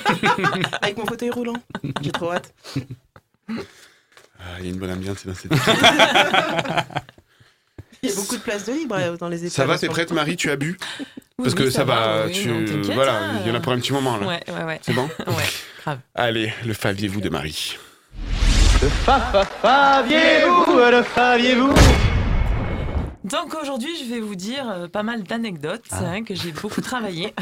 [0.81, 1.55] Avec mon fauteuil roulant.
[2.01, 2.53] J'ai trop hâte.
[3.49, 3.53] Ah,
[4.59, 5.51] Il y a une bonne ambiance dans cette
[8.01, 9.51] Il y a beaucoup de place de libre euh, dans les étages.
[9.51, 10.77] Ça va, t'es prête, Marie Tu as bu
[11.37, 12.47] Parce que oui, ça, ça va, va, oui, tu...
[12.47, 12.63] non,
[12.93, 13.39] voilà, hein.
[13.43, 14.25] il y en a pour un petit moment là.
[14.27, 14.79] Ouais, ouais, ouais.
[14.83, 15.43] C'est bon Ouais,
[15.81, 15.99] grave.
[16.15, 17.77] Allez, le faviez-vous de Marie.
[19.61, 21.73] Faviez-vous, le faviez-vous
[23.25, 26.05] Donc aujourd'hui, je vais vous dire euh, pas mal d'anecdotes Ah.
[26.05, 27.33] hein, que j'ai beaucoup travaillé.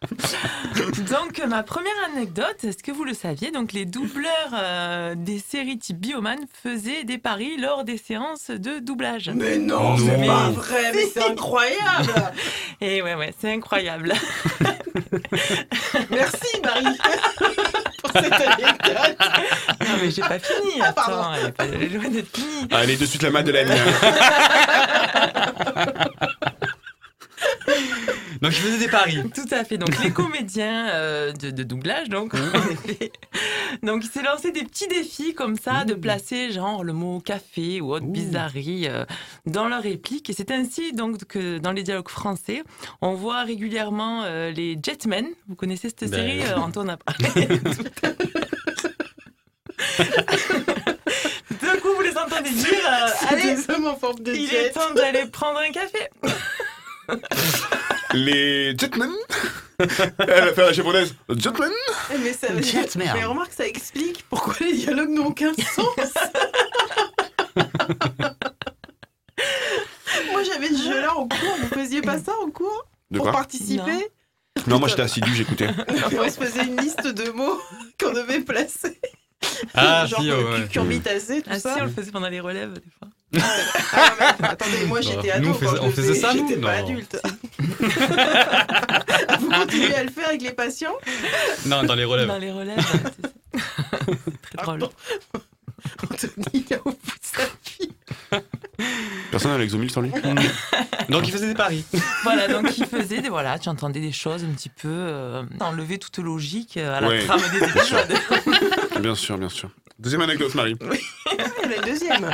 [1.10, 5.78] donc ma première anecdote, est-ce que vous le saviez Donc les doubleurs euh, des séries
[5.78, 9.30] type Bioman faisaient des paris lors des séances de doublage.
[9.34, 12.12] Mais non, c'est Mais- pas vrai, mais c'est incroyable
[12.80, 14.12] Et ouais ouais, c'est incroyable.
[16.10, 16.96] Merci Marie
[18.02, 19.16] pour cette anecdote.
[19.80, 20.80] non mais j'ai pas fini.
[20.80, 21.18] Ah, pardon.
[21.22, 22.68] Attends, elle est pas elle est loin d'être finie.
[22.70, 23.68] Allez, de suite la Madeleine.
[28.42, 29.18] Donc je faisais des paris.
[29.34, 29.78] Tout à fait.
[29.78, 32.38] Donc les comédiens euh, de, de doublage, donc, en
[32.70, 33.10] effet.
[33.82, 37.80] donc il s'est lancé des petits défis comme ça, de placer genre le mot café
[37.80, 39.04] ou autre bizarrerie euh,
[39.46, 40.30] dans leur réplique.
[40.30, 42.62] Et c'est ainsi donc que dans les dialogues français,
[43.00, 45.26] on voit régulièrement euh, les Jetmen.
[45.48, 47.48] Vous connaissez cette Ben série Antoine a parlé.
[51.62, 54.94] D'un coup, vous les entendez dire Allez, des hommes en forme de il est temps
[54.94, 56.08] d'aller prendre un café.
[58.14, 59.10] Les Jetmen
[59.78, 59.86] Elle
[60.26, 61.14] va faire la japonaise.
[61.28, 61.70] Jetmen
[62.12, 62.48] Eh, Mais, ça,
[62.96, 66.14] mais remarque, ça explique pourquoi les dialogues n'ont aucun sens.
[70.32, 71.56] Moi, j'avais ce jeu-là en cours.
[71.60, 74.08] Vous faisiez pas ça en cours De Pour quoi participer
[74.66, 75.68] Non, moi j'étais assidu, j'écoutais.
[76.18, 77.60] On se faisait une liste de mots
[78.00, 79.00] qu'on devait placer.
[79.74, 81.76] Ah, Genre si, euh, ouais, cucurbitacé, tout Ah si, ça.
[81.80, 83.08] on le faisait pendant les relèves des fois.
[83.36, 85.48] Ah, mais attendez, moi j'étais ado.
[85.48, 86.84] Nous, on quand faisait- je on le faisait ça, nous J'étais pas Non.
[86.84, 87.20] adulte.
[89.40, 90.94] Vous continuez à le faire avec les patients
[91.66, 92.26] Non, dans les relèves.
[92.28, 92.78] Dans les relèves,
[93.54, 94.88] c'est très drôle.
[96.02, 98.42] Anthony, il a au bout de sa vie.
[99.30, 100.10] Personne n'a l'exomile sans lui
[101.08, 101.84] Donc il faisait des paris.
[102.22, 105.98] Voilà, donc il faisait des voilà, tu entendais des choses un petit peu euh, enlever
[105.98, 107.24] toute logique euh, à la Ouais.
[107.24, 108.18] trame des épisodes.
[109.00, 109.70] Bien sûr, bien sûr.
[109.98, 110.76] Deuxième anecdote, Marie.
[111.62, 112.30] Elle est le deuxième.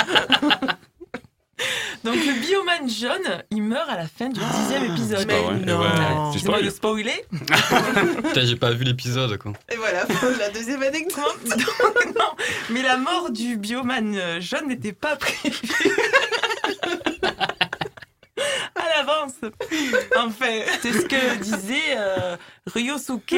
[2.04, 5.26] Donc le bioman jaune, il meurt à la fin du dixième épisode.
[5.26, 5.54] pas vrai.
[5.64, 5.78] Mais ouais.
[5.78, 6.30] non.
[6.32, 6.64] Tu Excusez-moi spoil.
[6.64, 7.24] de spoiler.
[8.28, 9.52] Putain, j'ai pas vu l'épisode quoi.
[9.72, 10.04] Et voilà,
[10.38, 11.40] la deuxième anecdote.
[12.16, 12.36] non,
[12.70, 15.58] mais la mort du bioman euh, jaune n'était pas prévue.
[18.96, 19.34] l'avance.
[20.16, 22.36] Enfin, c'est ce que disait euh,
[22.66, 23.34] Ryosuke.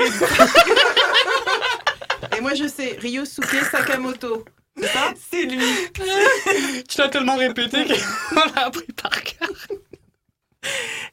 [2.37, 4.44] Et moi, je sais, Ryosuke Sakamoto.
[4.79, 5.12] C'est ça?
[5.31, 5.62] C'est lui.
[6.89, 9.49] Tu l'as tellement répété qu'on l'a appris par cœur.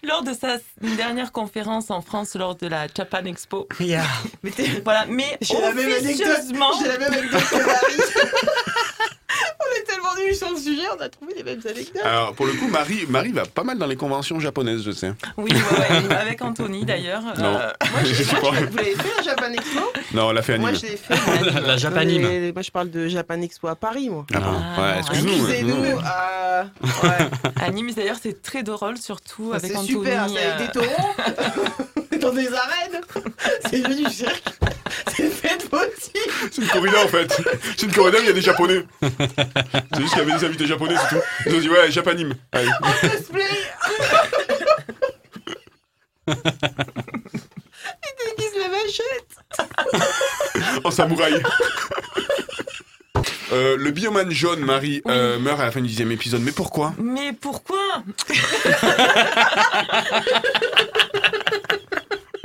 [0.03, 3.67] Lors de sa dernière conférence en France, lors de la Japan Expo.
[3.79, 4.03] Yeah.
[4.41, 4.51] Mais
[4.83, 6.27] Voilà, mais J'ai la même anecdote.
[6.81, 8.01] J'ai la même anecdote que Marie.
[9.73, 12.03] on est tellement nuls sur le sujet, on a trouvé les mêmes anecdotes.
[12.03, 15.13] Alors, pour le coup, Marie, Marie va pas mal dans les conventions japonaises, je sais.
[15.37, 17.21] Oui, ouais, ouais, avec Anthony d'ailleurs.
[17.37, 17.55] Non.
[17.57, 18.57] Euh, Moi, je, Je sais moi, pas.
[18.59, 19.79] je- vous l'avez fait la Japan Expo?
[20.13, 20.81] Non, elle a fait Moi, anime.
[20.81, 21.15] je l'ai fait.
[21.15, 21.51] moi.
[21.53, 22.21] La, la Japanime.
[22.21, 24.25] Mais Moi, je parle de Japan Expo à Paris, moi.
[24.33, 24.39] Ah.
[24.77, 25.31] Ah, ouais, non, excuse-nous.
[25.49, 25.83] Excusez-nous.
[25.85, 26.63] euh,
[27.03, 27.29] ouais.
[27.61, 29.89] Anime, d'ailleurs, c'est très drôle, surtout Ah, avec C'est Anthony.
[29.93, 33.01] super, c'est avec euh, des taureaux dans des arènes.
[33.69, 34.43] C'est devenu du cirque.
[35.15, 35.49] C'est fait.
[36.51, 37.41] C'est une corrida en fait.
[37.77, 38.85] C'est une corrida, mais il y a des japonais.
[39.01, 41.21] C'est juste qu'il y avait des invités japonais, c'est tout.
[41.45, 42.33] Ils ont dit, ouais, japanime.
[42.51, 42.69] Allez.
[43.01, 43.43] Cosplay.
[46.27, 46.35] Il
[48.37, 49.31] déguise la machette.
[50.83, 51.41] En samouraï.
[53.53, 56.41] Euh, le bioman jaune, Marie, euh, meurt à la fin du dixième épisode.
[56.41, 56.93] Mais pourquoi?
[56.97, 57.77] Mais pourquoi?
[57.97, 58.03] En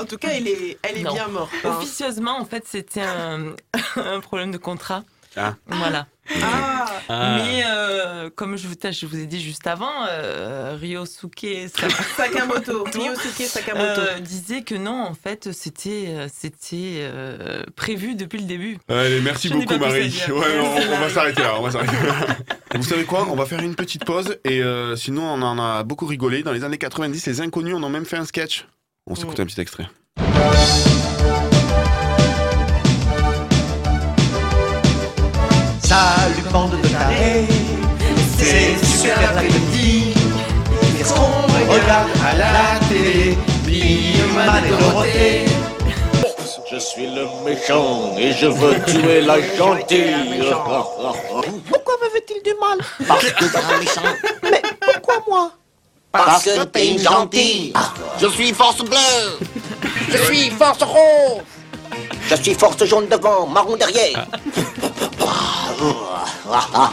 [0.09, 1.15] tout cas, elle est, elle est Non.
[1.15, 1.51] bien morte.
[1.65, 1.77] hein.
[1.79, 3.55] Officieusement, en fait, c'était un,
[3.97, 5.05] un problème de contrat.
[5.37, 5.55] Ah.
[5.67, 6.07] Voilà.
[6.43, 7.37] Ah, Ah.
[7.39, 12.85] Mais euh, comme je vous, je vous ai dit juste avant, euh, Ryosuke Sa- Sakamoto.
[12.85, 14.01] Ryosuke Sakamoto.
[14.01, 18.79] euh, disait que non, en fait, c'était euh, c'était euh, prévu depuis le début.
[18.89, 20.13] Allez, merci Je beaucoup, Marie.
[20.29, 21.55] Ouais, on, on va s'arrêter là.
[21.59, 22.27] On va s'arrêter là.
[22.75, 25.83] Vous savez quoi On va faire une petite pause et euh, sinon on en a
[25.85, 26.43] beaucoup rigolé.
[26.43, 28.67] Dans les années 90, les inconnus en ont même fait un sketch.
[29.11, 29.87] On s'écoute un petit extrait.
[35.83, 37.47] Salut bande de carrés,
[38.37, 40.13] c'est super l'après-midi.
[40.99, 43.39] Qu'est-ce qu'on regarde à la télé?
[43.65, 45.45] Bioman et Dorothée.
[46.71, 50.43] Je suis le méchant et je veux tuer la gentille.
[51.71, 52.79] Pourquoi me fait-il du mal?
[53.09, 54.03] Parce que t'es un méchant.
[54.43, 55.53] Mais pourquoi moi?
[56.13, 57.73] Parce que t'es une gentille.
[58.21, 59.39] Je suis force bleue.
[60.09, 61.43] Je suis force rouge.
[62.31, 64.27] Je suis force jaune devant, marron derrière.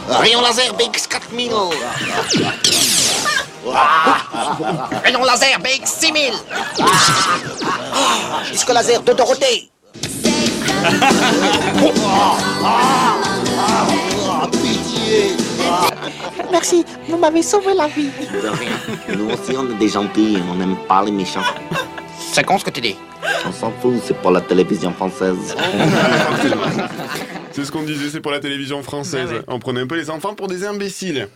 [0.08, 1.52] Rayon laser BX4000.
[5.04, 6.32] Rayon laser BX6000.
[8.52, 9.70] Disque laser de Dorothée.
[14.50, 15.36] Pitié.
[16.50, 18.08] Merci, vous m'avez sauvé la vie.
[18.32, 19.16] De rien.
[19.16, 21.42] Nous aussi, on est des gentils, on n'aime pas les méchants.
[22.32, 22.96] C'est con ce que tu dis.
[23.46, 25.36] On s'en fout, c'est pour la télévision française.
[27.52, 29.28] C'est ce qu'on disait, c'est pour la télévision française.
[29.30, 29.42] Ah ouais.
[29.48, 31.28] On prenait un peu les enfants pour des imbéciles.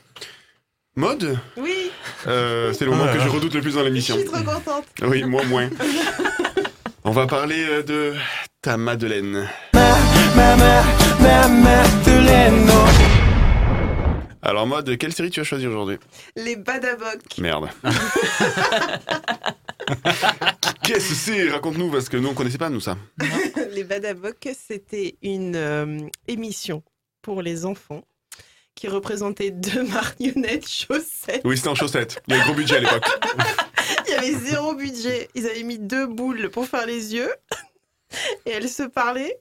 [0.97, 1.91] Mode Oui,
[2.27, 4.17] Euh, C'est le moment Ah que je redoute le plus dans je l'émission.
[4.17, 4.85] suis trop contente.
[5.03, 5.69] Oui, moi moins.
[7.05, 8.15] On va parler euh, de
[8.61, 9.49] ta Madeleine.
[14.43, 15.99] Alors, mode, quelle série tu as choisi aujourd'hui
[16.35, 17.39] Les Badabocs.
[17.39, 17.69] Merde.
[20.83, 21.49] Qu'est-ce que c'est?
[21.51, 22.97] Raconte-nous, parce que nous, on connaissait pas, nous, ça.
[23.71, 26.83] Les Badabocs, c'était une euh, émission
[27.23, 28.03] pour les enfants
[28.75, 31.43] qui représentait deux marionnettes chaussettes.
[31.45, 32.21] Oui, c'était en chaussettes.
[32.27, 33.07] Il y avait gros budget à l'époque.
[34.09, 35.29] Il y avait zéro budget.
[35.35, 37.33] Ils avaient mis deux boules pour faire les yeux.
[38.47, 39.39] Et elles se parlaient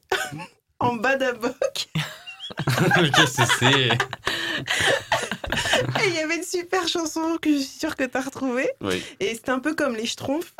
[0.80, 1.89] en Badaboc.
[3.16, 3.90] Qu'est-ce que c'est
[6.04, 8.70] Et il y avait une super chanson que je suis sûre que tu as retrouvée.
[8.82, 9.04] Oui.
[9.20, 10.54] Et c'était un peu comme les Schtroumpfs.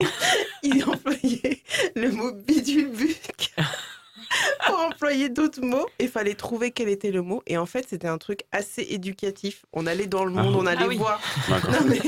[0.62, 1.62] Ils employaient
[1.94, 3.54] le mot bidulbuc
[4.66, 5.86] pour employer d'autres mots.
[5.98, 7.42] Et fallait trouver quel était le mot.
[7.46, 9.64] Et en fait, c'était un truc assez éducatif.
[9.72, 10.58] On allait dans le monde, Ah.
[10.58, 10.96] on allait Ah oui.
[10.96, 11.20] voir.
[11.48, 11.70] D'accord.
[11.72, 12.00] Non, mais-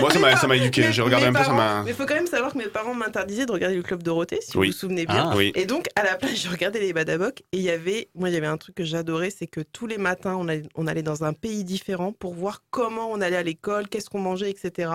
[0.00, 0.92] Moi, ça m'a- ça m'a éduqué.
[0.92, 1.82] J'ai regardé un peu, ça m'a.
[1.84, 4.40] Mais il faut quand même savoir que mes parents m'interdisaient de regarder le Club Dorothée,
[4.40, 4.68] si Oui.
[4.68, 5.30] vous vous souvenez bien.
[5.32, 5.36] Ah.
[5.36, 5.52] Oui.
[5.54, 7.40] Et donc, à la place, je regardais les Badabocs.
[7.52, 9.86] Et il y avait, moi, il y avait un truc que j'adorais, c'est que tous
[9.86, 13.36] les matins, on allait, on allait dans un pays différent pour voir comment on allait
[13.36, 14.90] à l'école, qu'est-ce qu'on mangeait, etc.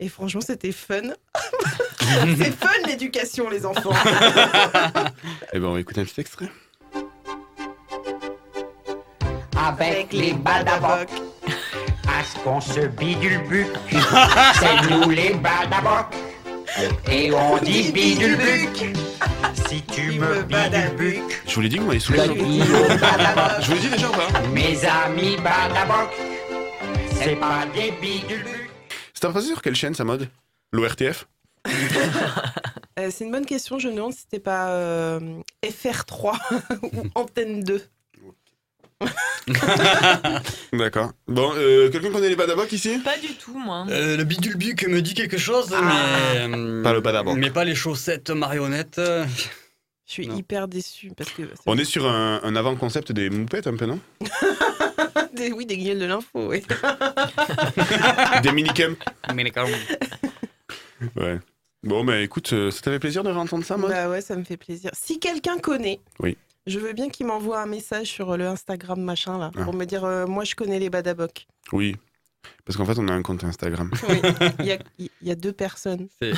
[0.00, 1.02] Et franchement, c'était fun.
[2.00, 3.92] c'est fun l'éducation, les enfants.
[5.52, 6.48] Eh ben, on va écouter un petit extrait.
[9.56, 11.10] Avec les badabocs,
[12.18, 13.66] à ce qu'on se bidule
[14.58, 16.14] c'est nous les badabocs.
[17.10, 18.38] Et on dit bidule
[19.68, 22.20] si tu me bidule Je vous l'ai dit vous m'avez saoulé.
[22.24, 26.14] Je vous l'ai dit déjà ou pas mes amis badabocs,
[27.14, 28.44] c'est pas des bidule
[29.14, 30.28] C'est pas sur quelle chaîne, ça mode?
[30.72, 31.26] L'ORTF
[32.98, 33.78] Euh, c'est une bonne question.
[33.78, 35.20] Je me demande si c'était pas euh,
[35.64, 36.36] FR3
[36.82, 37.80] ou Antenne 2.
[40.72, 41.12] D'accord.
[41.26, 42.98] Bon, euh, quelqu'un connaît les Badaboc ici?
[42.98, 43.86] Pas du tout, moi.
[43.88, 45.76] Euh, le bidulbuc me dit quelque chose, mais.
[46.40, 47.36] euh, Pas le Badaboc.
[47.38, 49.00] Mais pas les chaussettes marionnettes.
[50.06, 50.36] Je suis Non.
[50.36, 51.42] hyper déçue parce que.
[51.66, 54.00] On est sur un, un avant-concept des moupettes un peu, non?
[55.34, 56.64] Des- oui, des guignols de l'info, oui.
[58.42, 58.96] Des minicums
[61.16, 61.38] Ouais.
[61.84, 63.88] Bon, mais écoute, euh, ça t'avait plaisir de réentendre ça, moi?
[63.88, 64.90] Bah ouais, ça me fait plaisir.
[64.94, 66.36] Si quelqu'un connaît, Oui.
[66.68, 69.64] Je veux bien qu'il m'envoie un message sur le Instagram machin là, Ah.
[69.64, 71.46] pour me dire euh, moi je connais les Badaboc.
[71.72, 71.96] Oui.
[72.64, 73.90] Parce qu'en fait, on a un compte Instagram.
[74.60, 76.08] Il y a, il y a deux personnes.
[76.20, 76.32] C'est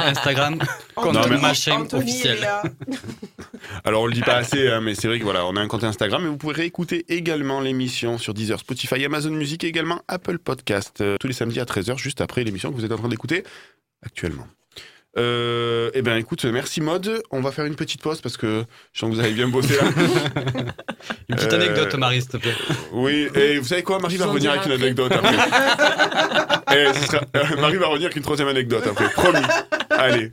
[0.00, 0.58] Instagram,
[0.94, 2.48] compte Non, mais- machin Anthony et officiel.
[3.84, 5.66] Alors, on le dit pas assez, hein, mais c'est vrai que voilà, on a un
[5.68, 10.02] compte Instagram, mais vous pouvez réécouter également l'émission sur Deezer, Spotify, Amazon Music et également
[10.08, 12.98] Apple Podcast euh, tous les samedis à 13h, juste après l'émission que vous êtes en
[12.98, 13.42] train d'écouter
[14.04, 14.46] actuellement.
[15.18, 17.22] Euh, eh bien, écoute, merci Mode.
[17.30, 19.74] On va faire une petite pause parce que je sens que vous avez bien bossé
[19.76, 19.82] là.
[21.28, 22.54] Une petite Euh, anecdote, Marie, s'il te plaît.
[22.92, 25.36] Oui, et vous savez quoi Marie va revenir avec une anecdote après.
[26.76, 29.38] Eh, sera- euh, Marie va revenir avec une troisième anecdote après, promis.
[29.88, 30.32] Allez.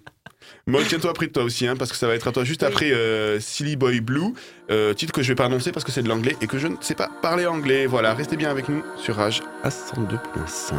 [0.66, 2.64] Moi, tiens-toi près de toi aussi, hein, parce que ça va être à toi juste
[2.64, 4.34] après euh, Silly Boy Blue,
[4.72, 6.68] euh, titre que je vais pas annoncer parce que c'est de l'anglais et que je
[6.68, 7.86] ne sais pas parler anglais.
[7.86, 10.74] Voilà, restez bien avec nous sur Rage à 102.5.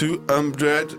[0.00, 0.96] 200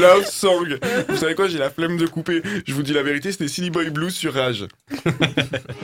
[0.00, 0.78] Love Song.
[1.08, 2.42] Vous savez quoi, j'ai la flemme de couper.
[2.66, 4.66] Je vous dis la vérité, c'était Silly Boy Blue sur Rage.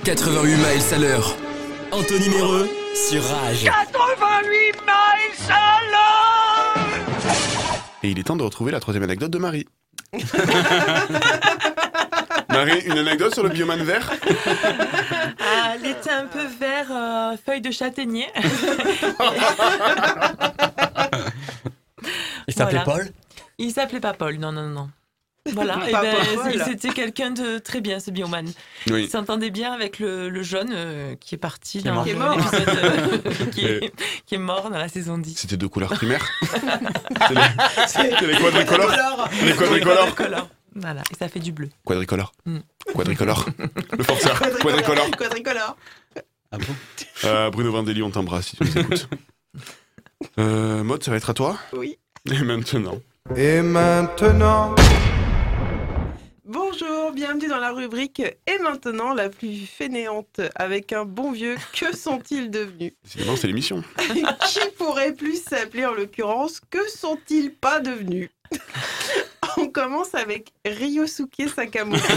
[0.04, 1.36] 88 miles à l'heure.
[1.92, 3.64] Anthony Méreux sur Rage.
[3.64, 3.70] 88
[4.82, 6.86] miles à l'heure
[8.02, 9.66] Et il est temps de retrouver la troisième anecdote de Marie.
[12.48, 14.10] Marie, une anecdote sur le bioman vert?
[15.82, 18.26] Elle était un peu vert, euh, feuille de châtaignier.
[22.48, 23.00] Il s'appelait Voilà.
[23.04, 23.08] Paul?
[23.58, 24.90] Il s'appelait pas Paul, non, non, non.
[25.52, 26.60] Voilà, et Pas ben, Paul.
[26.64, 28.46] c'était quelqu'un de très bien, ce bioman.
[28.88, 29.04] Oui.
[29.04, 32.04] Il s'entendait bien avec le, le jeune euh, qui est parti Qui est dans mort.
[32.04, 32.36] Qui est mort.
[32.36, 32.68] l'épisode,
[33.42, 33.92] euh, qui, est, Et-
[34.26, 35.36] qui est mort dans la saison 10.
[35.38, 36.26] C'était deux couleurs primaires.
[37.86, 39.28] C'est les, les quadricolores.
[39.44, 40.48] Les quadricolores.
[40.76, 40.80] Quadricolore.
[40.80, 41.70] Voilà, et ça fait du bleu.
[41.84, 42.32] Quadricolore.
[42.44, 42.58] Mm.
[42.94, 43.46] Quadricolore.
[43.96, 44.38] Le forceur.
[44.60, 45.10] Quadricolore.
[45.12, 45.76] Quadricolore.
[46.52, 46.74] Ah bon?
[47.24, 49.08] Euh, Bruno Vandelli, on t'embrasse si tu nous écoutes.
[50.38, 51.58] Euh, Maud, ça va être à toi?
[51.74, 51.98] Oui.
[52.30, 52.98] Et maintenant
[53.36, 54.74] Et maintenant
[56.46, 61.94] Bonjour, bienvenue dans la rubrique Et maintenant la plus fainéante avec un bon vieux Que
[61.94, 62.94] sont-ils devenus?
[63.04, 63.84] Décidément, c'est l'émission.
[64.48, 68.30] Qui pourrait plus s'appeler en l'occurrence Que sont-ils pas devenus
[69.60, 72.02] On commence avec Ryosuke Sakamoto.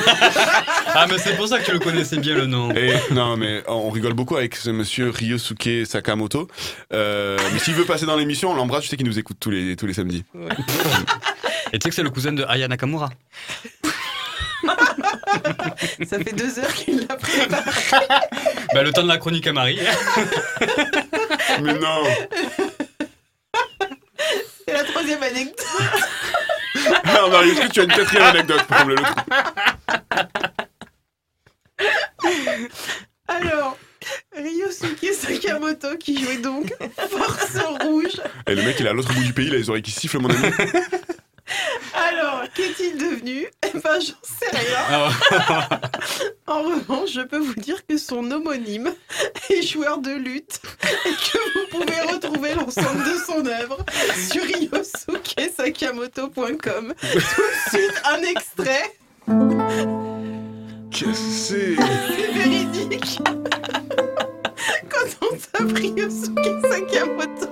[0.91, 2.71] Ah, mais c'est pour ça que tu le connaissais bien le nom.
[2.71, 6.47] Et non, mais on rigole beaucoup avec ce monsieur Ryosuke Sakamoto.
[6.91, 8.85] Euh, mais s'il veut passer dans l'émission, on l'embrasse.
[8.85, 10.25] Je sais qu'il nous écoute tous les, tous les samedis.
[11.71, 13.09] Et tu sais que c'est le cousin de Aya Nakamura.
[16.05, 18.07] Ça fait deux heures qu'il l'a préparé.
[18.73, 19.79] Bah, le temps de la chronique à Marie.
[21.61, 22.03] Mais non
[24.65, 25.65] C'est la troisième anecdote.
[27.03, 29.15] Alors, Marie, est-ce que tu as une quatrième anecdote pour combler le trou
[33.27, 33.77] Alors,
[34.35, 36.73] Ryosuke Sakamoto qui jouait donc
[37.09, 38.21] Force Rouge.
[38.47, 39.91] Et le mec, il est à l'autre bout du pays, il a les oreilles qui
[39.91, 40.39] sifflent, mon ami.
[41.93, 43.47] Alors, qu'est-il devenu?
[43.65, 44.79] Eh ben, j'en sais rien.
[44.89, 45.09] Ah
[46.47, 48.93] En revanche, je peux vous dire que son homonyme
[49.49, 50.59] est joueur de lutte
[51.05, 53.77] et que vous pouvez retrouver l'ensemble de son œuvre
[54.29, 56.93] sur ryosukesakamoto.com.
[56.99, 57.23] Tout de
[57.69, 58.95] suite, un extrait.
[60.91, 61.75] Qu'est-ce que c'est?
[61.75, 63.19] C'est véridique.
[65.53, 67.47] Tape Ryosuke Sakamoto,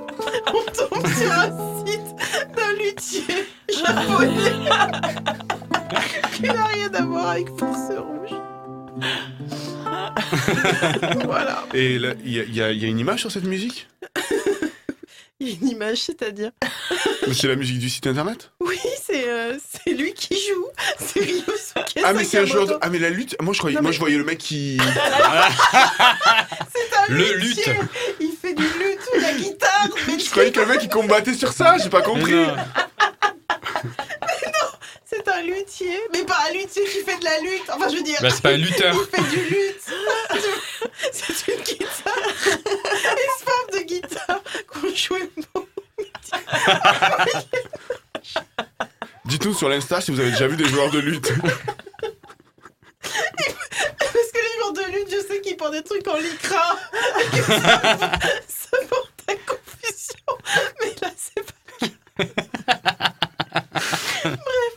[0.48, 2.16] on tombe sur un site
[2.56, 4.52] d'un luthier japonais.
[6.34, 8.36] Qui n'a rien à voir avec Force Rouge.
[11.26, 11.64] voilà.
[11.74, 13.88] Et il y, a- y y une image sur cette musique?
[15.40, 16.50] Il y a une image, c'est-à-dire?
[17.32, 18.50] C'est la musique du site internet?
[18.60, 19.56] Oui, c'est euh,
[19.86, 20.66] lui qui joue.
[20.98, 22.76] C'est Ryosuke Ah, mais c'est un joueur de...
[22.82, 23.76] Ah, mais la lutte Moi, je, croyais...
[23.76, 24.78] Non, Moi, mais- je voyais le mec qui...
[27.10, 27.74] Le luthier.
[27.74, 27.82] lutte.
[28.20, 29.88] Il fait du lutte, la guitare.
[30.08, 32.34] Mais Je croyais que le mec, il combattait sur ça, j'ai pas compris.
[35.06, 37.64] C'est un luthier, mais pas un luthier qui fait de la lutte.
[37.70, 38.18] Enfin, je veux dire.
[38.22, 38.94] Bah, c'est pas un lutteur.
[38.94, 39.84] Il fait du lutte.
[41.12, 42.14] C'est une guitare.
[42.46, 45.30] Une forme de guitare qu'on jouait
[49.26, 51.32] Dites-nous sur l'Insta si vous avez déjà vu des joueurs de lutte.
[53.02, 56.76] Parce que les joueurs de lutte, je sais qu'ils portent des trucs en lycra.
[58.48, 60.38] ça porte à confusion.
[60.82, 62.34] Mais là, c'est pas le cas.
[64.24, 64.74] Bref.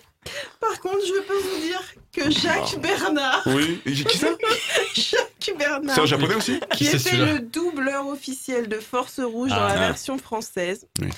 [0.61, 1.83] Par contre, je peux vous dire
[2.13, 3.43] que Jacques Bernard.
[3.47, 3.81] Oui.
[3.87, 4.29] Et qui ça
[4.95, 5.95] Jacques Bernard.
[5.95, 9.57] C'est un japonais aussi Qui Qui c'est était le doubleur officiel de Force Rouge dans
[9.57, 9.75] Ah.
[9.75, 10.87] la version française.
[11.01, 11.09] Oui.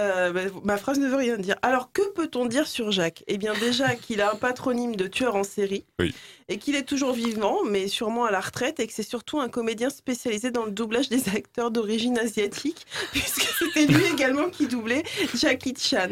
[0.00, 1.56] Euh, bah, ma phrase ne veut rien dire.
[1.62, 3.22] Alors, que peut-on dire sur Jacques?
[3.26, 6.14] Eh bien, déjà qu'il a un patronyme de tueur en série Oui.
[6.48, 9.48] et qu'il est toujours vivant, mais sûrement à la retraite, et que c'est surtout un
[9.48, 15.02] comédien spécialisé dans le doublage des acteurs d'origine asiatique, puisque c'était lui également qui doublait
[15.34, 16.08] Jackie Chan.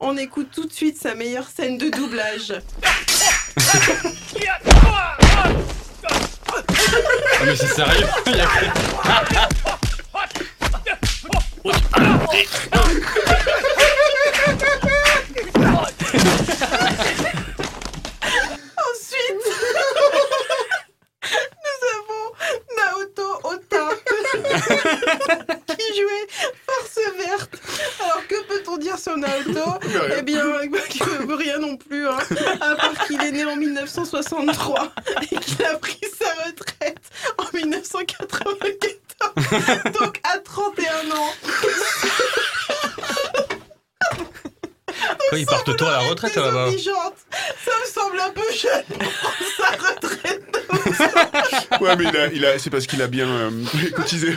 [0.00, 2.52] On écoute tout de suite sa meilleure scène de doublage.
[7.40, 8.06] Ah, mais c'est sérieux?
[18.90, 19.34] Ensuite,
[21.64, 22.26] nous avons
[22.76, 23.86] Naoto Ota
[25.76, 26.26] qui jouait
[26.66, 27.54] Force Verte.
[28.00, 29.66] Alors que peut-on dire sur Naoto
[30.16, 30.44] Eh bien,
[31.36, 32.18] rien non plus, hein,
[32.60, 36.98] à part qu'il est né en 1963 et qu'il a pris sa retraite
[37.38, 41.32] en 1994, donc à 31 ans.
[45.28, 47.14] Quoi, ils partent tôt à la retraite là-bas Désobligeante.
[47.64, 50.42] Ça me semble un peu jeune pour sa retraite.
[51.80, 53.50] Ouais, mais il a, il a, c'est parce qu'il a bien euh,
[53.94, 54.34] cotisé.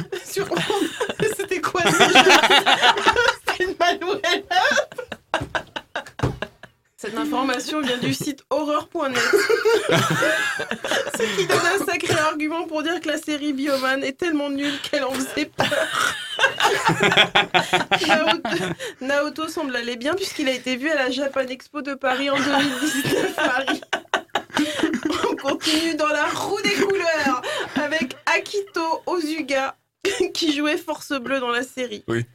[19.98, 23.82] Bien puisqu'il a été vu à la Japan Expo de Paris en 2019 Paris.
[25.30, 27.42] On continue dans la roue des couleurs
[27.76, 29.76] avec Akito Ozuga
[30.34, 32.04] qui jouait Force Bleue dans la série.
[32.08, 32.26] Oui.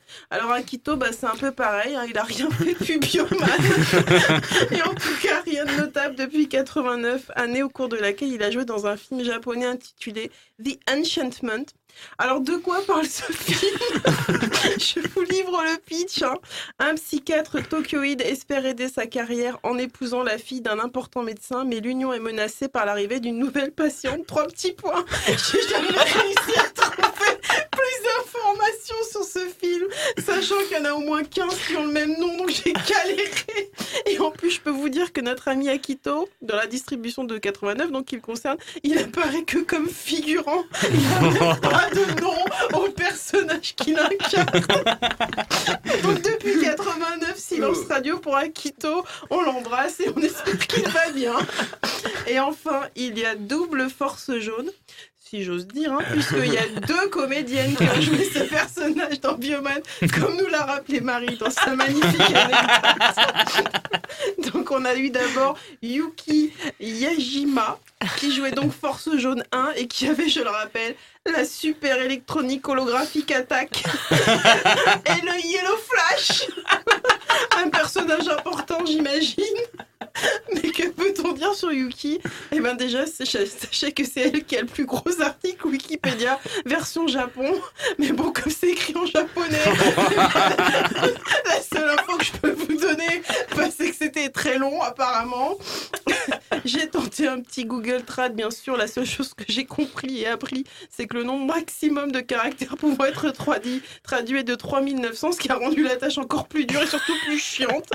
[0.69, 3.31] Akito, bah, c'est un peu pareil, hein, il a rien fait depuis Bioman.
[4.71, 8.43] Et en tout cas, rien de notable depuis 89, année au cours de laquelle il
[8.43, 10.31] a joué dans un film japonais intitulé
[10.62, 11.64] The Enchantment.
[12.19, 13.79] Alors de quoi parle ce film?
[14.79, 16.23] Je vous livre le pitch.
[16.23, 16.35] hein.
[16.79, 21.81] Un psychiatre tokyoïde espère aider sa carrière en épousant la fille d'un important médecin, mais
[21.81, 24.27] l'union est menacée par l'arrivée d'une nouvelle patiente.
[24.27, 25.05] Trois petits points.
[25.27, 27.39] J'ai jamais réussi à trouver
[27.89, 31.86] plus d'informations sur ce film, sachant qu'il y en a au moins 15 qui ont
[31.86, 33.70] le même nom, donc j'ai galéré.
[34.07, 37.39] Et en plus, je peux vous dire que notre ami Akito, dans la distribution de
[37.39, 40.64] 89, donc qui le concerne, il apparaît que comme figurant.
[40.91, 42.34] Il n'a même pas de nom
[42.74, 44.61] au personnage qu'il incarne.
[46.03, 51.34] Donc depuis 89, silence radio pour Akito, on l'embrasse et on espère qu'il va bien.
[52.26, 54.70] Et enfin, il y a double force jaune.
[55.29, 59.35] Si j'ose dire, hein, puisqu'il y a deux comédiennes qui ont joué ce personnage dans
[59.35, 59.83] Bioman,
[60.14, 63.72] comme nous l'a rappelé Marie dans sa magnifique anecdote.
[64.53, 67.79] Donc on a eu d'abord Yuki Yajima,
[68.16, 70.95] qui jouait donc Force Jaune 1 et qui avait, je le rappelle,
[71.26, 76.49] la super électronique holographique attaque et le Yellow Flash.
[77.59, 79.45] Un personnage important, j'imagine.
[80.55, 82.20] Mais que peut-on dire sur Yuki?
[82.53, 86.38] Eh ben déjà, sachez sachez que c'est elle qui a le plus gros article Wikipédia
[86.66, 87.53] version Japon.
[87.99, 89.59] Mais bon, comme c'est écrit en japonais,
[90.16, 93.22] la seule info que je peux vous donner,
[93.57, 95.59] bah, c'est que c'était très long apparemment.
[96.64, 98.76] J'ai tenté un petit Google Trad, bien sûr.
[98.76, 102.76] La seule chose que j'ai compris et appris, c'est que le nombre maximum de caractères
[102.76, 106.66] pouvant être traduit, traduit est de 3900, ce qui a rendu la tâche encore plus
[106.66, 107.90] dure et surtout plus chiante.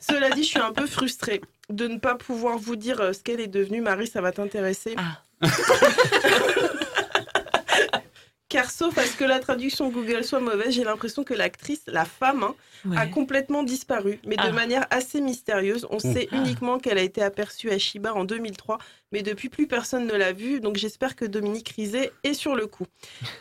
[0.00, 1.40] Cela dit, je suis un peu frustrée
[1.70, 3.80] de ne pas pouvoir vous dire euh, ce qu'elle est devenue.
[3.80, 4.96] Marie, ça va t'intéresser.
[8.52, 12.04] Car sauf à ce que la traduction Google soit mauvaise, j'ai l'impression que l'actrice, la
[12.04, 12.54] femme, hein,
[12.96, 14.52] a complètement disparu, mais de Ah.
[14.52, 15.86] manière assez mystérieuse.
[15.90, 16.36] On sait Ah.
[16.36, 18.76] uniquement qu'elle a été aperçue à Shiba en 2003,
[19.10, 22.66] mais depuis plus personne ne l'a vue, donc j'espère que Dominique Rizet est sur le
[22.66, 22.84] coup.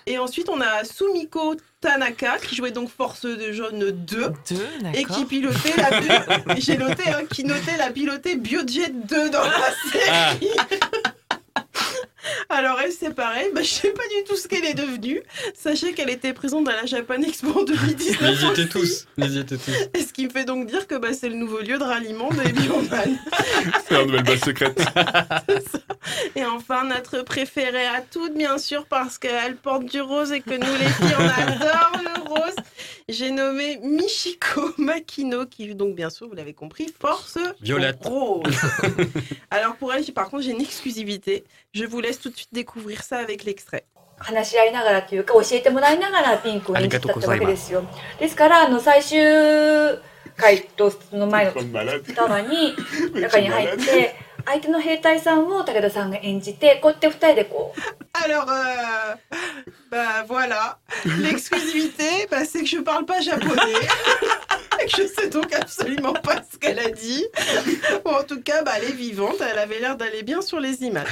[0.08, 4.32] Et ensuite, on a Sumiko Tanaka, qui jouait donc Force de Jaune 2,
[4.94, 6.00] et qui pilotait la...
[6.00, 10.48] bio- J'ai noté, hein, qui notait la piloter Biojet 2 dans la série.
[12.50, 15.22] Alors elle, c'est pareil, bah, je sais pas du tout ce qu'elle est devenue.
[15.54, 18.22] Sachez qu'elle était présente à la Japan Expo en 2019.
[18.22, 19.06] Mais ils y étaient tous.
[19.18, 19.72] Ils y étaient tous.
[19.94, 22.30] Et ce qui me fait donc dire que bah, c'est le nouveau lieu de ralliement
[22.30, 23.18] des bioman.
[23.88, 24.82] C'est la nouvelle base secrète.
[26.36, 30.52] Et enfin, notre préférée à toutes, bien sûr, parce qu'elle porte du rose et que
[30.52, 32.56] nous, les filles, on adore le rose.
[33.08, 38.00] j'ai nommé Michiko Makino, qui donc bien sûr, vous l'avez compris, force Violette.
[38.04, 38.44] rose.
[39.52, 41.44] Alors pour elle, par contre, j'ai une exclusivité.
[41.74, 43.86] Je vous laisse tout de suite découvrir ça avec l'extrait.
[44.24, 47.84] 話し合いながらというか教えてもらいながらピンクを演じたってわけですよ。
[48.20, 49.18] ですからあの最終
[50.38, 51.54] 回とその前の
[52.14, 52.76] タワーに
[53.20, 57.81] 中に入って 相手の兵隊さんを武田さんが演じてこうやって二人でこう
[58.25, 59.15] Alors, euh,
[59.91, 60.79] bah voilà,
[61.21, 63.61] l'exclusivité, bah, c'est que je parle pas japonais.
[64.83, 67.27] Et que je sais donc absolument pas ce qu'elle a dit.
[68.05, 70.83] Bon, en tout cas, bah, elle est vivante, elle avait l'air d'aller bien sur les
[70.83, 71.07] images.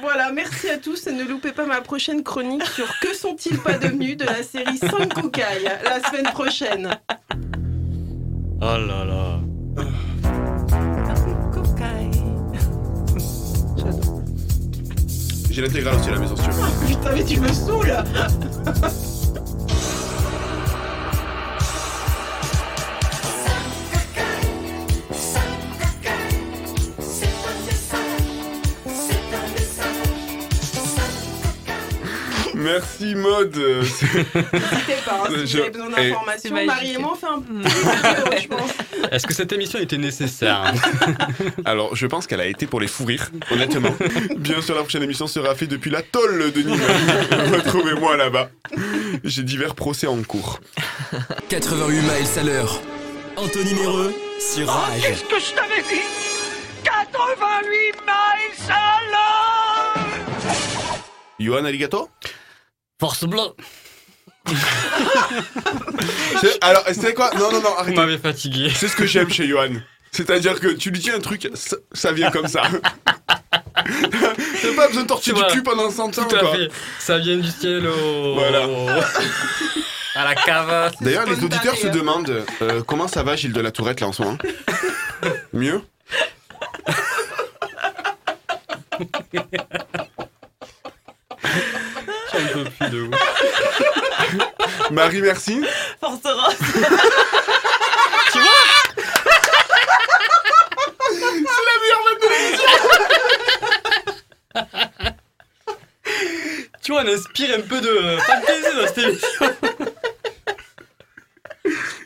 [0.00, 3.78] Voilà, merci à tous et ne loupez pas ma prochaine chronique sur Que sont-ils pas
[3.78, 5.42] devenus de la série Sankokai
[5.84, 6.98] la semaine prochaine.
[8.60, 9.40] Oh là là.
[15.59, 16.49] J'ai l'intégrale aussi la maison si tu.
[16.87, 17.91] Putain, mais tu me saoules
[32.59, 33.55] Merci mode.
[33.57, 36.65] euh, N'hésitez pas, hein, si Je- vous avez besoin et- d'informations.
[36.65, 38.71] Marie et moi, on fait un petit vidéo, je pense.
[39.11, 40.73] Est-ce que cette émission était nécessaire
[41.65, 43.95] Alors, je pense qu'elle a été pour les fou rires, honnêtement.
[44.37, 46.81] Bien sûr, la prochaine émission sera faite depuis la tolle de Nîmes.
[47.53, 48.49] Retrouvez-moi là-bas.
[49.23, 50.59] J'ai divers procès en cours.
[51.49, 52.81] 88 miles à l'heure.
[53.37, 55.01] Anthony Méreux sur Rage.
[55.01, 56.01] Qu'est-ce que je t'avais dit?
[56.83, 60.05] 88 miles à l'heure
[61.39, 62.09] Johan Aligato?
[62.99, 63.53] Force bleue
[66.41, 67.31] C'est- Alors, c'est quoi?
[67.35, 67.95] Non, non, non, Vous arrêtez.
[67.97, 68.71] m'avez fatigué.
[68.75, 69.73] C'est ce que j'aime chez Johan.
[70.11, 72.63] C'est-à-dire que tu lui dis un truc, ça, ça vient comme ça.
[73.41, 75.49] T'as pas besoin de tortiller Voilà.
[75.51, 76.55] du cul pendant 100 ans, Tout à quoi.
[76.55, 76.69] fait.
[76.99, 78.33] Ça vient du ciel au...
[78.35, 78.65] Voilà.
[80.15, 80.91] à la cave.
[81.01, 84.13] D'ailleurs, les auditeurs se demandent euh, comment ça va Gilles de la Tourette là en
[84.13, 84.37] ce moment?
[85.53, 85.81] Mieux?
[92.39, 93.11] J'en peux plus de vous.
[94.91, 95.61] Marie, merci.
[95.99, 96.55] Force rose.
[98.31, 98.39] C'est
[101.65, 102.73] la meilleure vanne de l'émission
[106.81, 109.45] Tu vois, on inspire un peu de fantaisie dans cette émission.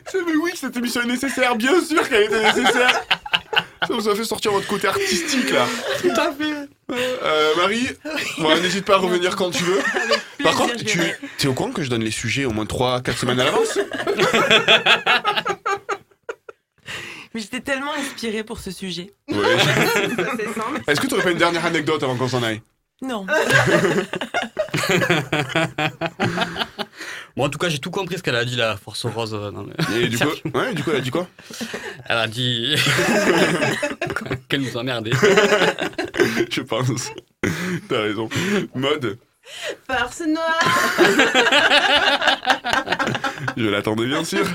[0.06, 3.02] C'est- Mais oui, cette émission est nécessaire, bien sûr qu'elle était nécessaire
[3.86, 5.66] Ça vous a fait sortir votre côté artistique là
[6.00, 6.68] Tout à fait.
[6.92, 7.88] Euh, Marie,
[8.38, 9.80] bon, n'hésite pas à revenir quand tu veux.
[10.42, 13.40] Par contre, tu es au courant que je donne les sujets au moins 3-4 semaines
[13.40, 13.78] à l'avance
[17.34, 19.12] Mais j'étais tellement inspirée pour ce sujet.
[19.28, 19.36] Ouais.
[20.86, 22.60] Est-ce que tu aurais pas une dernière anecdote avant qu'on s'en aille?
[23.02, 23.26] Non.
[27.36, 29.34] Bon, en tout cas, j'ai tout compris ce qu'elle a dit, la force rose.
[29.34, 29.72] euh, dans le-
[30.02, 31.26] Et du coup, ouais, du coup, elle a dit quoi?
[32.08, 32.76] Elle a dit
[34.48, 35.10] qu'elle nous emmerdait.
[36.50, 37.10] Je pense.
[37.88, 38.28] T'as raison.
[38.74, 39.18] Mode,
[39.86, 40.58] Force noire
[43.56, 44.46] je l'attendais bien sûr.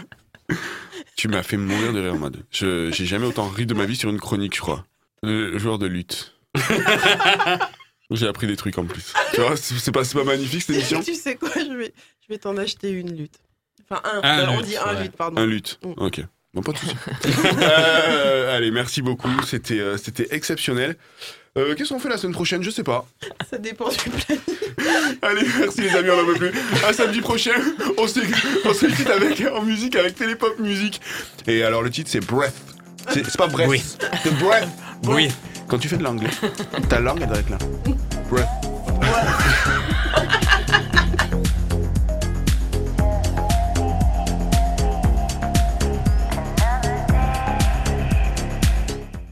[1.15, 2.43] Tu m'as fait mourir de rire, mode.
[2.49, 4.85] Je j'ai jamais autant ri de ma vie sur une chronique, je crois.
[5.21, 6.33] Le joueur de lutte.
[8.11, 9.13] J'ai appris des trucs en plus.
[9.33, 12.33] Tu vois, c'est pas, c'est pas magnifique cette émission Tu sais quoi, je vais, je
[12.33, 13.37] vais t'en acheter une lutte.
[13.87, 14.21] Enfin, un.
[14.23, 15.03] Un on lutte, dit un ouais.
[15.03, 15.39] lutte, pardon.
[15.39, 15.79] Un lutte.
[15.83, 15.91] Mm.
[15.97, 16.21] Ok.
[16.55, 16.95] Bon, pas de soucis.
[17.61, 19.29] Euh, allez, merci beaucoup.
[19.45, 20.95] C'était euh, c'était exceptionnel.
[21.57, 22.63] Euh, Qu'est-ce qu'on fait la semaine prochaine?
[22.63, 23.05] Je sais pas.
[23.49, 24.41] Ça dépend du planning.
[25.21, 26.51] Allez, merci les amis, on en veut plus.
[26.87, 27.51] À samedi prochain,
[27.97, 28.19] on se,
[28.65, 31.01] on se quitte avec, en musique avec Télépop Musique.
[31.47, 32.53] Et alors le titre c'est Breath.
[33.11, 33.83] C'est c'est pas Breath, Oui.
[34.23, 34.67] c'est Breath.
[35.05, 35.29] Oui.
[35.67, 36.29] Quand tu fais de l'anglais,
[36.89, 37.57] ta langue elle doit être là.
[38.29, 38.47] Breath.